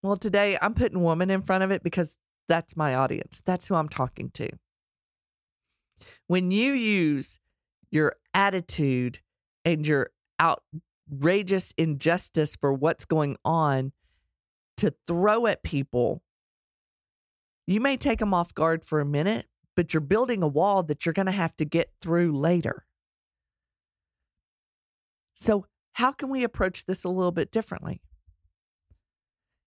Well, 0.02 0.16
today 0.16 0.58
I'm 0.60 0.74
putting 0.74 1.02
woman 1.02 1.30
in 1.30 1.42
front 1.42 1.64
of 1.64 1.70
it 1.70 1.82
because 1.82 2.16
that's 2.48 2.76
my 2.76 2.94
audience. 2.94 3.42
That's 3.44 3.68
who 3.68 3.74
I'm 3.74 3.88
talking 3.88 4.30
to. 4.34 4.48
When 6.26 6.50
you 6.50 6.72
use 6.72 7.38
your 7.90 8.16
attitude 8.34 9.20
and 9.64 9.86
your 9.86 10.10
outrageous 10.40 11.72
injustice 11.76 12.56
for 12.56 12.72
what's 12.72 13.04
going 13.04 13.36
on 13.44 13.92
to 14.76 14.94
throw 15.06 15.46
at 15.46 15.62
people, 15.62 16.22
you 17.68 17.80
may 17.80 17.98
take 17.98 18.18
them 18.18 18.32
off 18.32 18.54
guard 18.54 18.82
for 18.82 18.98
a 18.98 19.04
minute, 19.04 19.46
but 19.76 19.92
you're 19.92 20.00
building 20.00 20.42
a 20.42 20.48
wall 20.48 20.82
that 20.84 21.04
you're 21.04 21.12
going 21.12 21.26
to 21.26 21.32
have 21.32 21.54
to 21.58 21.66
get 21.66 21.92
through 22.00 22.36
later. 22.38 22.86
So, 25.34 25.66
how 25.92 26.12
can 26.12 26.30
we 26.30 26.44
approach 26.44 26.86
this 26.86 27.04
a 27.04 27.10
little 27.10 27.30
bit 27.30 27.52
differently? 27.52 28.00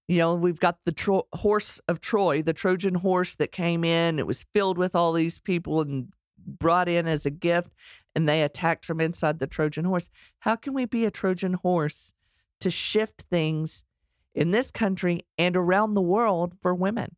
You 0.08 0.18
know, 0.18 0.34
we've 0.34 0.60
got 0.60 0.80
the 0.84 0.92
tro- 0.92 1.28
horse 1.34 1.80
of 1.88 2.02
Troy, 2.02 2.42
the 2.42 2.54
Trojan 2.54 2.96
horse 2.96 3.36
that 3.36 3.52
came 3.52 3.84
in. 3.84 4.18
It 4.18 4.26
was 4.26 4.48
filled 4.52 4.80
with 4.80 4.96
all 4.96 5.14
these 5.14 5.38
people 5.38 5.82
and 5.82 6.12
brought 6.44 6.90
in 6.90 7.08
as 7.08 7.28
a 7.28 7.32
gift, 7.32 7.72
and 8.16 8.28
they 8.28 8.42
attacked 8.42 8.84
from 8.84 9.00
inside 9.00 9.38
the 9.38 9.48
Trojan 9.48 9.86
horse. 9.86 10.10
How 10.40 10.56
can 10.56 10.74
we 10.74 10.86
be 10.86 11.06
a 11.06 11.12
Trojan 11.12 11.54
horse 11.54 12.14
to 12.62 12.72
shift 12.72 13.26
things 13.30 13.86
in 14.34 14.50
this 14.50 14.72
country 14.72 15.22
and 15.38 15.56
around 15.56 15.94
the 15.94 16.02
world 16.02 16.56
for 16.62 16.74
women? 16.74 17.16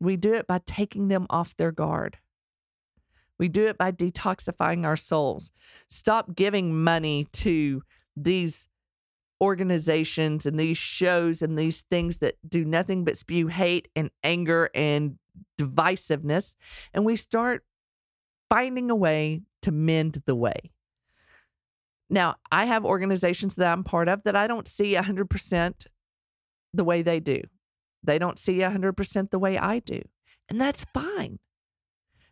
We 0.00 0.16
do 0.16 0.34
it 0.34 0.46
by 0.46 0.60
taking 0.66 1.08
them 1.08 1.26
off 1.30 1.56
their 1.56 1.72
guard. 1.72 2.18
We 3.38 3.48
do 3.48 3.66
it 3.66 3.76
by 3.76 3.92
detoxifying 3.92 4.84
our 4.84 4.96
souls. 4.96 5.52
Stop 5.88 6.34
giving 6.34 6.82
money 6.82 7.26
to 7.32 7.82
these 8.16 8.68
organizations 9.40 10.46
and 10.46 10.58
these 10.58 10.78
shows 10.78 11.42
and 11.42 11.58
these 11.58 11.82
things 11.82 12.18
that 12.18 12.36
do 12.48 12.64
nothing 12.64 13.04
but 13.04 13.16
spew 13.16 13.48
hate 13.48 13.88
and 13.94 14.10
anger 14.24 14.70
and 14.74 15.18
divisiveness. 15.58 16.56
And 16.94 17.04
we 17.04 17.16
start 17.16 17.64
finding 18.48 18.90
a 18.90 18.96
way 18.96 19.42
to 19.62 19.72
mend 19.72 20.22
the 20.24 20.34
way. 20.34 20.70
Now, 22.08 22.36
I 22.52 22.66
have 22.66 22.84
organizations 22.84 23.56
that 23.56 23.66
I'm 23.66 23.84
part 23.84 24.08
of 24.08 24.22
that 24.24 24.36
I 24.36 24.46
don't 24.46 24.68
see 24.68 24.94
100% 24.94 25.86
the 26.72 26.84
way 26.84 27.02
they 27.02 27.20
do. 27.20 27.42
They 28.06 28.18
don't 28.18 28.38
see 28.38 28.58
100% 28.58 29.30
the 29.30 29.38
way 29.38 29.58
I 29.58 29.80
do. 29.80 30.00
And 30.48 30.60
that's 30.60 30.86
fine. 30.94 31.38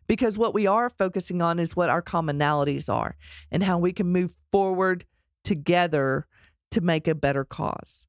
Because 0.07 0.37
what 0.37 0.53
we 0.53 0.67
are 0.67 0.89
focusing 0.89 1.41
on 1.41 1.59
is 1.59 1.75
what 1.75 1.89
our 1.89 2.01
commonalities 2.01 2.93
are 2.93 3.15
and 3.51 3.63
how 3.63 3.77
we 3.77 3.91
can 3.91 4.07
move 4.07 4.35
forward 4.51 5.05
together 5.43 6.27
to 6.71 6.81
make 6.81 7.07
a 7.07 7.15
better 7.15 7.43
cause. 7.43 8.07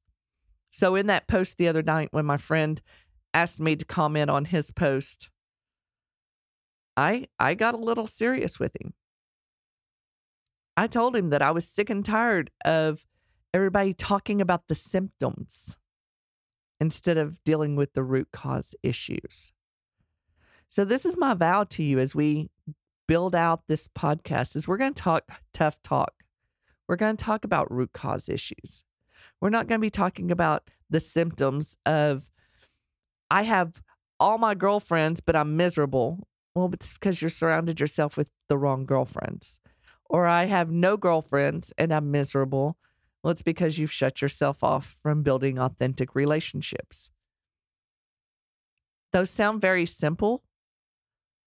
So, 0.69 0.95
in 0.95 1.07
that 1.07 1.27
post 1.27 1.57
the 1.57 1.67
other 1.67 1.81
night, 1.81 2.09
when 2.11 2.25
my 2.25 2.37
friend 2.37 2.81
asked 3.33 3.59
me 3.59 3.75
to 3.75 3.85
comment 3.85 4.29
on 4.29 4.45
his 4.45 4.69
post, 4.69 5.29
I 6.95 7.27
I 7.39 7.55
got 7.55 7.73
a 7.73 7.77
little 7.77 8.07
serious 8.07 8.59
with 8.59 8.75
him. 8.79 8.93
I 10.75 10.87
told 10.87 11.15
him 11.15 11.29
that 11.31 11.41
I 11.41 11.51
was 11.51 11.67
sick 11.67 11.89
and 11.89 12.05
tired 12.05 12.51
of 12.63 13.05
everybody 13.53 13.93
talking 13.93 14.41
about 14.41 14.67
the 14.67 14.75
symptoms 14.75 15.77
instead 16.79 17.17
of 17.17 17.43
dealing 17.43 17.75
with 17.75 17.93
the 17.93 18.03
root 18.03 18.29
cause 18.31 18.75
issues. 18.83 19.51
So 20.67 20.83
this 20.85 21.05
is 21.05 21.17
my 21.17 21.33
vow 21.33 21.63
to 21.65 21.83
you 21.83 21.99
as 21.99 22.13
we 22.13 22.49
build 23.07 23.35
out 23.35 23.67
this 23.67 23.87
podcast 23.87 24.55
is 24.55 24.67
we're 24.67 24.77
going 24.77 24.93
to 24.93 25.01
talk 25.01 25.31
tough 25.53 25.81
talk. 25.81 26.13
We're 26.87 26.97
going 26.97 27.17
to 27.17 27.23
talk 27.23 27.45
about 27.45 27.71
root 27.71 27.93
cause 27.93 28.29
issues. 28.29 28.83
We're 29.41 29.49
not 29.49 29.67
going 29.67 29.79
to 29.79 29.85
be 29.85 29.89
talking 29.89 30.31
about 30.31 30.69
the 30.89 30.99
symptoms 30.99 31.77
of, 31.85 32.29
I 33.29 33.43
have 33.43 33.81
all 34.19 34.37
my 34.37 34.55
girlfriends, 34.55 35.19
but 35.19 35.35
I'm 35.35 35.57
miserable. 35.57 36.27
Well, 36.55 36.69
it's 36.73 36.93
because 36.93 37.21
you're 37.21 37.29
surrounded 37.29 37.79
yourself 37.79 38.17
with 38.17 38.31
the 38.49 38.57
wrong 38.57 38.85
girlfriends. 38.85 39.59
Or 40.09 40.25
I 40.25 40.45
have 40.45 40.71
no 40.71 40.97
girlfriends 40.97 41.73
and 41.77 41.93
I'm 41.93 42.11
miserable. 42.11 42.77
Well, 43.23 43.31
it's 43.31 43.41
because 43.41 43.77
you've 43.77 43.91
shut 43.91 44.21
yourself 44.21 44.63
off 44.63 44.97
from 45.01 45.23
building 45.23 45.59
authentic 45.59 46.15
relationships. 46.15 47.09
Those 49.13 49.29
sound 49.29 49.61
very 49.61 49.85
simple, 49.85 50.43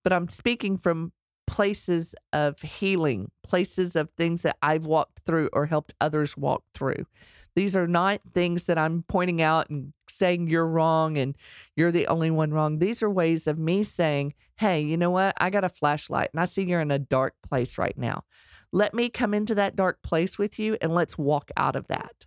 but 0.02 0.12
I'm 0.12 0.28
speaking 0.28 0.76
from 0.76 1.12
places 1.46 2.14
of 2.32 2.60
healing, 2.62 3.30
places 3.42 3.96
of 3.96 4.08
things 4.16 4.42
that 4.42 4.56
I've 4.62 4.86
walked 4.86 5.20
through 5.26 5.50
or 5.52 5.66
helped 5.66 5.94
others 6.00 6.36
walk 6.36 6.62
through. 6.74 7.06
These 7.56 7.74
are 7.74 7.88
not 7.88 8.20
things 8.32 8.64
that 8.64 8.78
I'm 8.78 9.04
pointing 9.08 9.42
out 9.42 9.68
and 9.68 9.92
saying 10.08 10.48
you're 10.48 10.66
wrong 10.66 11.18
and 11.18 11.36
you're 11.74 11.90
the 11.90 12.06
only 12.06 12.30
one 12.30 12.52
wrong. 12.52 12.78
These 12.78 13.02
are 13.02 13.10
ways 13.10 13.46
of 13.46 13.58
me 13.58 13.82
saying, 13.82 14.34
hey, 14.56 14.80
you 14.80 14.96
know 14.96 15.10
what? 15.10 15.34
I 15.38 15.50
got 15.50 15.64
a 15.64 15.68
flashlight 15.68 16.30
and 16.32 16.40
I 16.40 16.44
see 16.44 16.62
you're 16.62 16.80
in 16.80 16.92
a 16.92 16.98
dark 16.98 17.34
place 17.48 17.76
right 17.78 17.98
now. 17.98 18.22
Let 18.72 18.94
me 18.94 19.08
come 19.08 19.34
into 19.34 19.54
that 19.56 19.76
dark 19.76 20.02
place 20.02 20.38
with 20.38 20.58
you 20.58 20.76
and 20.80 20.94
let's 20.94 21.18
walk 21.18 21.50
out 21.56 21.76
of 21.76 21.88
that. 21.88 22.26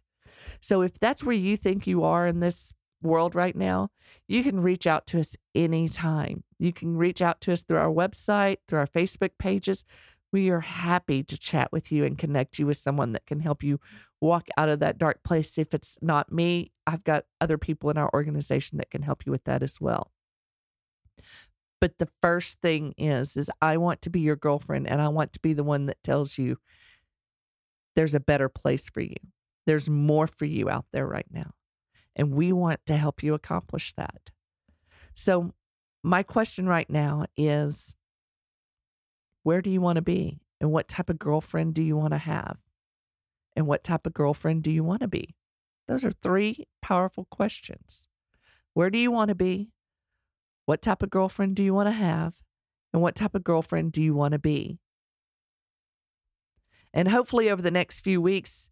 So 0.60 0.82
if 0.82 1.00
that's 1.00 1.24
where 1.24 1.36
you 1.36 1.56
think 1.56 1.88
you 1.88 2.04
are 2.04 2.28
in 2.28 2.40
this 2.40 2.74
world 3.02 3.36
right 3.36 3.56
now, 3.56 3.90
you 4.28 4.44
can 4.44 4.60
reach 4.60 4.88
out 4.88 5.06
to 5.08 5.20
us 5.20 5.36
anytime. 5.56 6.44
You 6.60 6.74
can 6.74 6.98
reach 6.98 7.22
out 7.22 7.42
to 7.42 7.54
us 7.54 7.64
through 7.64 7.80
our 7.80 7.92
website, 7.92 8.58
through 8.68 8.80
our 8.80 8.88
Facebook 8.88 9.32
pages. 9.38 9.86
We 10.32 10.50
are 10.50 10.62
happy 10.62 11.24
to 11.24 11.38
chat 11.38 11.72
with 11.72 11.92
you 11.92 12.06
and 12.06 12.18
connect 12.18 12.58
you 12.58 12.66
with 12.66 12.78
someone 12.78 13.12
that 13.14 13.26
can 13.26 13.40
help 13.40 13.64
you 13.64 13.80
walk 14.20 14.48
out 14.58 14.70
of 14.70 14.80
that 14.80 14.98
dark 14.98 15.22
place. 15.24 15.58
If 15.58 15.74
it's 15.74 15.98
not 16.02 16.32
me, 16.32 16.72
I've 16.88 17.04
got 17.04 17.26
other 17.40 17.58
people 17.58 17.90
in 17.90 17.98
our 17.98 18.10
organization 18.14 18.78
that 18.78 18.90
can 18.90 19.04
help 19.04 19.26
you 19.26 19.32
with 19.32 19.44
that 19.44 19.62
as 19.62 19.80
well. 19.80 20.12
But 21.84 21.98
the 22.00 22.08
first 22.22 22.62
thing 22.62 22.94
is 22.98 23.36
is 23.36 23.52
I 23.62 23.76
want 23.76 24.02
to 24.04 24.10
be 24.10 24.22
your 24.22 24.38
girlfriend 24.38 24.88
and 24.88 25.02
I 25.02 25.10
want 25.10 25.34
to 25.34 25.40
be 25.42 25.52
the 25.52 25.66
one 25.66 25.88
that 25.88 26.02
tells 26.02 26.38
you 26.38 26.58
there's 27.94 28.16
a 28.16 28.22
better 28.22 28.48
place 28.48 28.90
for 28.90 29.02
you. 29.02 29.18
There's 29.66 29.90
more 29.90 30.26
for 30.26 30.46
you 30.46 30.70
out 30.70 30.86
there 30.94 31.06
right 31.06 31.28
now. 31.30 31.52
And 32.16 32.34
we 32.34 32.54
want 32.54 32.80
to 32.86 32.96
help 32.96 33.22
you 33.22 33.34
accomplish 33.34 33.92
that. 33.96 34.30
So 35.14 35.52
my 36.02 36.24
question 36.24 36.70
right 36.70 36.90
now 36.90 37.26
is 37.36 37.94
where 39.44 39.62
do 39.62 39.70
you 39.70 39.82
want 39.82 39.98
to 39.98 40.02
be? 40.02 40.40
And 40.62 40.72
what 40.72 40.88
type 40.88 41.10
of 41.10 41.20
girlfriend 41.20 41.74
do 41.74 41.84
you 41.84 41.98
want 41.98 42.14
to 42.14 42.18
have? 42.18 42.60
And 43.58 43.68
what 43.68 43.84
type 43.84 44.08
of 44.08 44.14
girlfriend 44.14 44.64
do 44.64 44.72
you 44.72 44.86
want 44.86 45.02
to 45.02 45.10
be? 45.10 45.36
Those 45.90 46.06
are 46.06 46.12
three 46.12 46.66
powerful 46.82 47.28
questions. 47.30 48.08
Where 48.74 48.90
do 48.90 48.98
you 48.98 49.12
want 49.12 49.28
to 49.28 49.36
be? 49.36 49.74
What 50.66 50.82
type 50.82 51.04
of 51.04 51.10
girlfriend 51.10 51.56
do 51.56 51.64
you 51.64 51.74
want 51.74 51.88
to 51.88 51.94
have? 51.94 52.36
And 52.94 53.02
what 53.02 53.16
type 53.16 53.36
of 53.36 53.44
girlfriend 53.44 53.92
do 53.92 54.02
you 54.02 54.14
want 54.14 54.34
to 54.34 54.40
be? 54.40 54.80
And 56.94 57.08
hopefully, 57.08 57.50
over 57.50 57.62
the 57.62 57.72
next 57.72 58.02
few 58.02 58.22
weeks 58.22 58.70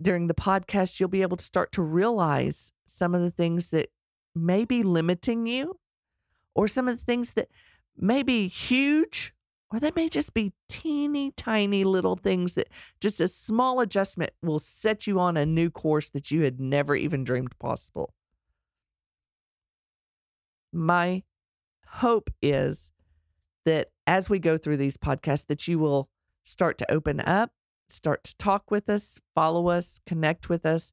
during 0.00 0.26
the 0.26 0.34
podcast, 0.34 1.00
you'll 1.00 1.08
be 1.08 1.22
able 1.22 1.38
to 1.38 1.44
start 1.44 1.72
to 1.72 1.82
realize 1.82 2.72
some 2.86 3.14
of 3.14 3.22
the 3.22 3.30
things 3.30 3.70
that 3.70 3.88
may 4.34 4.64
be 4.64 4.82
limiting 4.82 5.46
you 5.46 5.78
or 6.54 6.68
some 6.68 6.86
of 6.86 6.98
the 6.98 7.04
things 7.04 7.32
that 7.34 7.48
may 7.96 8.22
be 8.22 8.48
huge 8.48 9.34
or 9.72 9.80
they 9.80 9.90
may 9.96 10.08
just 10.08 10.34
be 10.34 10.52
teeny 10.68 11.30
tiny 11.30 11.82
little 11.82 12.16
things 12.16 12.54
that 12.54 12.68
just 13.00 13.20
a 13.20 13.28
small 13.28 13.80
adjustment 13.80 14.32
will 14.42 14.58
set 14.58 15.06
you 15.06 15.18
on 15.18 15.36
a 15.36 15.46
new 15.46 15.70
course 15.70 16.10
that 16.10 16.30
you 16.30 16.42
had 16.42 16.60
never 16.60 16.94
even 16.94 17.24
dreamed 17.24 17.58
possible. 17.58 18.12
My 20.74 21.22
hope 21.92 22.30
is 22.40 22.90
that 23.64 23.88
as 24.06 24.30
we 24.30 24.38
go 24.38 24.56
through 24.56 24.78
these 24.78 24.96
podcasts 24.96 25.46
that 25.46 25.68
you 25.68 25.78
will 25.78 26.08
start 26.42 26.78
to 26.78 26.90
open 26.90 27.20
up, 27.20 27.52
start 27.88 28.24
to 28.24 28.36
talk 28.36 28.70
with 28.70 28.88
us, 28.88 29.20
follow 29.34 29.68
us, 29.68 30.00
connect 30.06 30.48
with 30.48 30.64
us. 30.64 30.92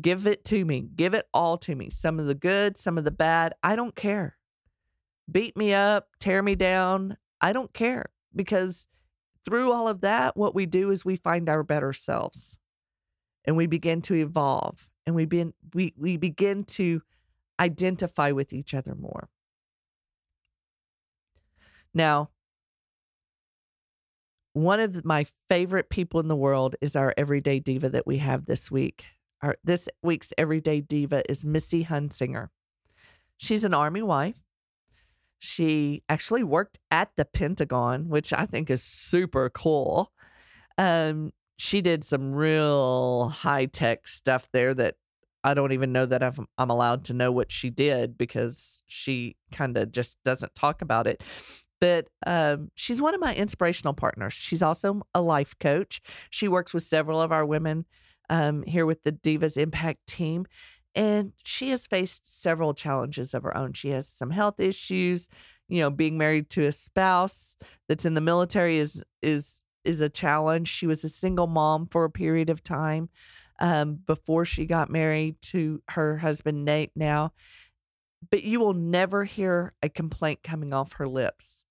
Give 0.00 0.26
it 0.26 0.44
to 0.46 0.64
me. 0.64 0.88
Give 0.94 1.14
it 1.14 1.28
all 1.32 1.56
to 1.58 1.74
me. 1.74 1.90
Some 1.90 2.18
of 2.18 2.26
the 2.26 2.34
good, 2.34 2.76
some 2.76 2.98
of 2.98 3.04
the 3.04 3.10
bad. 3.10 3.54
I 3.62 3.76
don't 3.76 3.94
care. 3.94 4.36
Beat 5.30 5.56
me 5.56 5.72
up, 5.74 6.08
tear 6.18 6.42
me 6.42 6.54
down. 6.54 7.16
I 7.40 7.52
don't 7.52 7.72
care 7.72 8.06
because 8.34 8.88
through 9.44 9.72
all 9.72 9.86
of 9.86 10.00
that, 10.00 10.36
what 10.36 10.54
we 10.54 10.66
do 10.66 10.90
is 10.90 11.04
we 11.04 11.16
find 11.16 11.48
our 11.48 11.62
better 11.62 11.92
selves 11.92 12.58
and 13.44 13.56
we 13.56 13.66
begin 13.66 14.00
to 14.02 14.14
evolve 14.14 14.90
and 15.06 15.14
we, 15.14 15.24
begin, 15.24 15.52
we, 15.74 15.94
we 15.96 16.16
begin 16.16 16.64
to 16.64 17.02
identify 17.60 18.32
with 18.32 18.52
each 18.52 18.74
other 18.74 18.94
more. 18.94 19.28
Now, 21.96 22.28
one 24.52 24.80
of 24.80 25.02
my 25.06 25.24
favorite 25.48 25.88
people 25.88 26.20
in 26.20 26.28
the 26.28 26.36
world 26.36 26.76
is 26.82 26.94
our 26.94 27.14
everyday 27.16 27.58
diva 27.58 27.88
that 27.88 28.06
we 28.06 28.18
have 28.18 28.44
this 28.44 28.70
week. 28.70 29.06
Our 29.40 29.56
this 29.64 29.88
week's 30.02 30.30
everyday 30.36 30.82
diva 30.82 31.22
is 31.30 31.46
Missy 31.46 31.86
Hunsinger. 31.86 32.48
She's 33.38 33.64
an 33.64 33.72
army 33.72 34.02
wife. 34.02 34.42
She 35.38 36.02
actually 36.06 36.42
worked 36.44 36.78
at 36.90 37.12
the 37.16 37.24
Pentagon, 37.24 38.10
which 38.10 38.30
I 38.30 38.44
think 38.44 38.68
is 38.68 38.82
super 38.82 39.48
cool. 39.48 40.12
Um, 40.76 41.32
she 41.56 41.80
did 41.80 42.04
some 42.04 42.34
real 42.34 43.30
high 43.30 43.66
tech 43.66 44.06
stuff 44.06 44.50
there 44.52 44.74
that 44.74 44.96
I 45.42 45.54
don't 45.54 45.72
even 45.72 45.92
know 45.92 46.04
that 46.04 46.22
I'm, 46.22 46.46
I'm 46.58 46.68
allowed 46.68 47.04
to 47.04 47.14
know 47.14 47.32
what 47.32 47.50
she 47.50 47.70
did 47.70 48.18
because 48.18 48.82
she 48.86 49.36
kind 49.50 49.78
of 49.78 49.92
just 49.92 50.22
doesn't 50.24 50.54
talk 50.54 50.82
about 50.82 51.06
it. 51.06 51.22
But 51.80 52.08
um, 52.26 52.70
she's 52.74 53.02
one 53.02 53.14
of 53.14 53.20
my 53.20 53.34
inspirational 53.34 53.94
partners. 53.94 54.32
She's 54.32 54.62
also 54.62 55.02
a 55.14 55.20
life 55.20 55.54
coach. 55.58 56.00
She 56.30 56.48
works 56.48 56.72
with 56.72 56.82
several 56.82 57.20
of 57.20 57.32
our 57.32 57.44
women 57.44 57.84
um, 58.30 58.62
here 58.62 58.86
with 58.86 59.02
the 59.02 59.12
Divas 59.12 59.56
Impact 59.56 60.06
team. 60.06 60.46
And 60.94 61.32
she 61.44 61.70
has 61.70 61.86
faced 61.86 62.40
several 62.40 62.72
challenges 62.72 63.34
of 63.34 63.42
her 63.42 63.54
own. 63.56 63.74
She 63.74 63.90
has 63.90 64.08
some 64.08 64.30
health 64.30 64.58
issues. 64.58 65.28
You 65.68 65.80
know, 65.80 65.90
being 65.90 66.16
married 66.16 66.48
to 66.50 66.64
a 66.64 66.72
spouse 66.72 67.58
that's 67.88 68.04
in 68.04 68.14
the 68.14 68.20
military 68.20 68.78
is 68.78 69.02
is 69.20 69.62
is 69.84 70.00
a 70.00 70.08
challenge. 70.08 70.68
She 70.68 70.86
was 70.86 71.04
a 71.04 71.08
single 71.08 71.46
mom 71.46 71.86
for 71.86 72.04
a 72.04 72.10
period 72.10 72.50
of 72.50 72.62
time 72.62 73.08
um, 73.58 73.98
before 74.06 74.44
she 74.44 74.64
got 74.64 74.90
married 74.90 75.40
to 75.42 75.82
her 75.90 76.18
husband 76.18 76.64
Nate. 76.64 76.92
Now, 76.96 77.32
but 78.30 78.42
you 78.42 78.60
will 78.60 78.74
never 78.74 79.24
hear 79.24 79.74
a 79.82 79.88
complaint 79.88 80.42
coming 80.42 80.72
off 80.72 80.94
her 80.94 81.08
lips. 81.08 81.65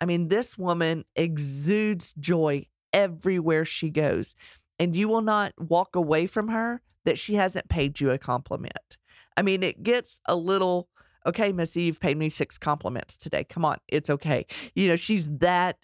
I 0.00 0.04
mean, 0.04 0.28
this 0.28 0.58
woman 0.58 1.04
exudes 1.14 2.14
joy 2.18 2.66
everywhere 2.92 3.64
she 3.64 3.90
goes, 3.90 4.34
and 4.78 4.94
you 4.94 5.08
will 5.08 5.22
not 5.22 5.52
walk 5.58 5.96
away 5.96 6.26
from 6.26 6.48
her 6.48 6.82
that 7.04 7.18
she 7.18 7.34
hasn't 7.34 7.68
paid 7.68 8.00
you 8.00 8.10
a 8.10 8.18
compliment. 8.18 8.96
I 9.36 9.42
mean, 9.42 9.62
it 9.62 9.82
gets 9.82 10.20
a 10.26 10.36
little, 10.36 10.88
okay, 11.24 11.52
Missy, 11.52 11.82
you've 11.82 12.00
paid 12.00 12.16
me 12.16 12.28
six 12.28 12.58
compliments 12.58 13.16
today. 13.16 13.44
Come 13.44 13.64
on, 13.64 13.78
it's 13.88 14.10
okay. 14.10 14.46
You 14.74 14.88
know, 14.88 14.96
she's 14.96 15.28
that 15.38 15.78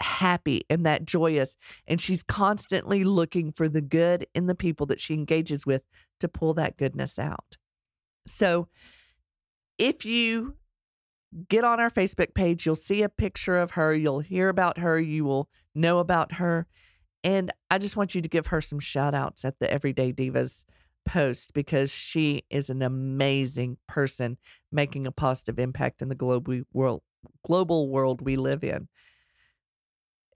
happy 0.00 0.64
and 0.68 0.84
that 0.84 1.04
joyous, 1.06 1.56
and 1.86 2.00
she's 2.00 2.22
constantly 2.22 3.04
looking 3.04 3.52
for 3.52 3.68
the 3.68 3.80
good 3.80 4.26
in 4.34 4.46
the 4.46 4.54
people 4.54 4.86
that 4.86 5.00
she 5.00 5.14
engages 5.14 5.64
with 5.64 5.82
to 6.20 6.28
pull 6.28 6.54
that 6.54 6.76
goodness 6.76 7.18
out. 7.18 7.56
So, 8.26 8.68
if 9.78 10.04
you 10.04 10.56
get 11.48 11.64
on 11.64 11.80
our 11.80 11.90
Facebook 11.90 12.34
page, 12.34 12.66
you'll 12.66 12.74
see 12.74 13.02
a 13.02 13.08
picture 13.08 13.58
of 13.58 13.72
her, 13.72 13.94
you'll 13.94 14.20
hear 14.20 14.48
about 14.48 14.78
her, 14.78 14.98
you 14.98 15.24
will 15.24 15.48
know 15.74 15.98
about 15.98 16.34
her. 16.34 16.66
And 17.24 17.52
I 17.70 17.78
just 17.78 17.96
want 17.96 18.14
you 18.14 18.22
to 18.22 18.28
give 18.28 18.48
her 18.48 18.60
some 18.60 18.78
shout 18.78 19.14
outs 19.14 19.44
at 19.44 19.58
the 19.58 19.70
Everyday 19.72 20.12
Divas 20.12 20.64
post 21.04 21.52
because 21.54 21.90
she 21.90 22.42
is 22.50 22.68
an 22.68 22.82
amazing 22.82 23.78
person 23.86 24.38
making 24.72 25.06
a 25.06 25.12
positive 25.12 25.58
impact 25.58 26.02
in 26.02 26.08
the 26.08 26.14
global 26.14 26.62
world 26.72 27.02
global 27.44 27.88
world 27.88 28.20
we 28.20 28.36
live 28.36 28.62
in. 28.62 28.88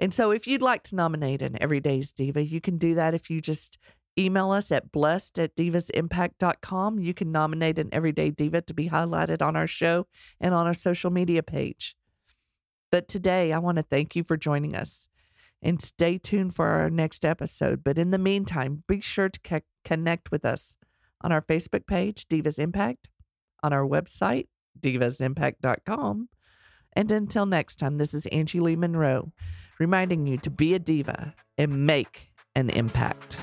And 0.01 0.15
so 0.15 0.31
if 0.31 0.47
you'd 0.47 0.63
like 0.63 0.83
to 0.85 0.97
nominate 0.97 1.43
an 1.43 1.61
Everyday's 1.61 2.13
Diva, 2.13 2.45
you 2.45 2.61
can 2.61 2.79
do 2.79 2.95
that 2.95 3.15
if 3.15 3.31
you 3.31 3.41
just 3.41 3.79
email 4.21 4.51
us 4.51 4.71
at 4.71 4.93
blessed 4.93 5.39
at 5.39 5.57
divasimpact.com. 5.57 6.99
You 6.99 7.15
can 7.15 7.33
nominate 7.33 7.79
an 7.79 7.89
Everyday 7.93 8.31
Diva 8.31 8.63
to 8.63 8.75
be 8.75 8.89
highlighted 8.89 9.43
on 9.43 9.57
our 9.57 9.67
show 9.67 10.07
and 10.41 10.55
on 10.55 10.67
our 10.67 10.75
social 10.75 11.11
media 11.11 11.43
page. 11.43 11.97
But 12.93 13.09
today, 13.09 13.53
I 13.53 13.59
want 13.59 13.77
to 13.77 13.83
thank 13.83 14.15
you 14.15 14.23
for 14.23 14.37
joining 14.37 14.75
us 14.75 15.09
and 15.63 15.81
stay 15.81 16.19
tuned 16.19 16.55
for 16.55 16.67
our 16.67 16.91
next 16.91 17.25
episode. 17.25 17.83
But 17.85 17.99
in 17.99 18.11
the 18.11 18.19
meantime, 18.19 18.83
be 18.87 19.01
sure 19.01 19.29
to 19.29 19.41
ke- 19.41 19.65
connect 19.85 20.31
with 20.31 20.45
us 20.45 20.77
on 21.23 21.33
our 21.33 21.43
Facebook 21.43 21.87
page, 21.87 22.27
Divas 22.29 22.59
Impact, 22.59 23.09
on 23.63 23.73
our 23.73 23.87
website, 23.87 24.49
divasimpact.com. 24.81 26.29
And 26.95 27.13
until 27.13 27.47
next 27.47 27.77
time, 27.77 27.99
this 27.99 28.15
is 28.15 28.27
Angie 28.27 28.61
Lee 28.61 28.77
Monroe 28.77 29.33
reminding 29.79 30.27
you 30.27 30.37
to 30.39 30.51
be 30.51 30.75
a 30.75 30.79
diva 30.79 31.35
and 31.59 31.87
make 31.87 32.31
an 32.55 32.71
impact. 32.71 33.39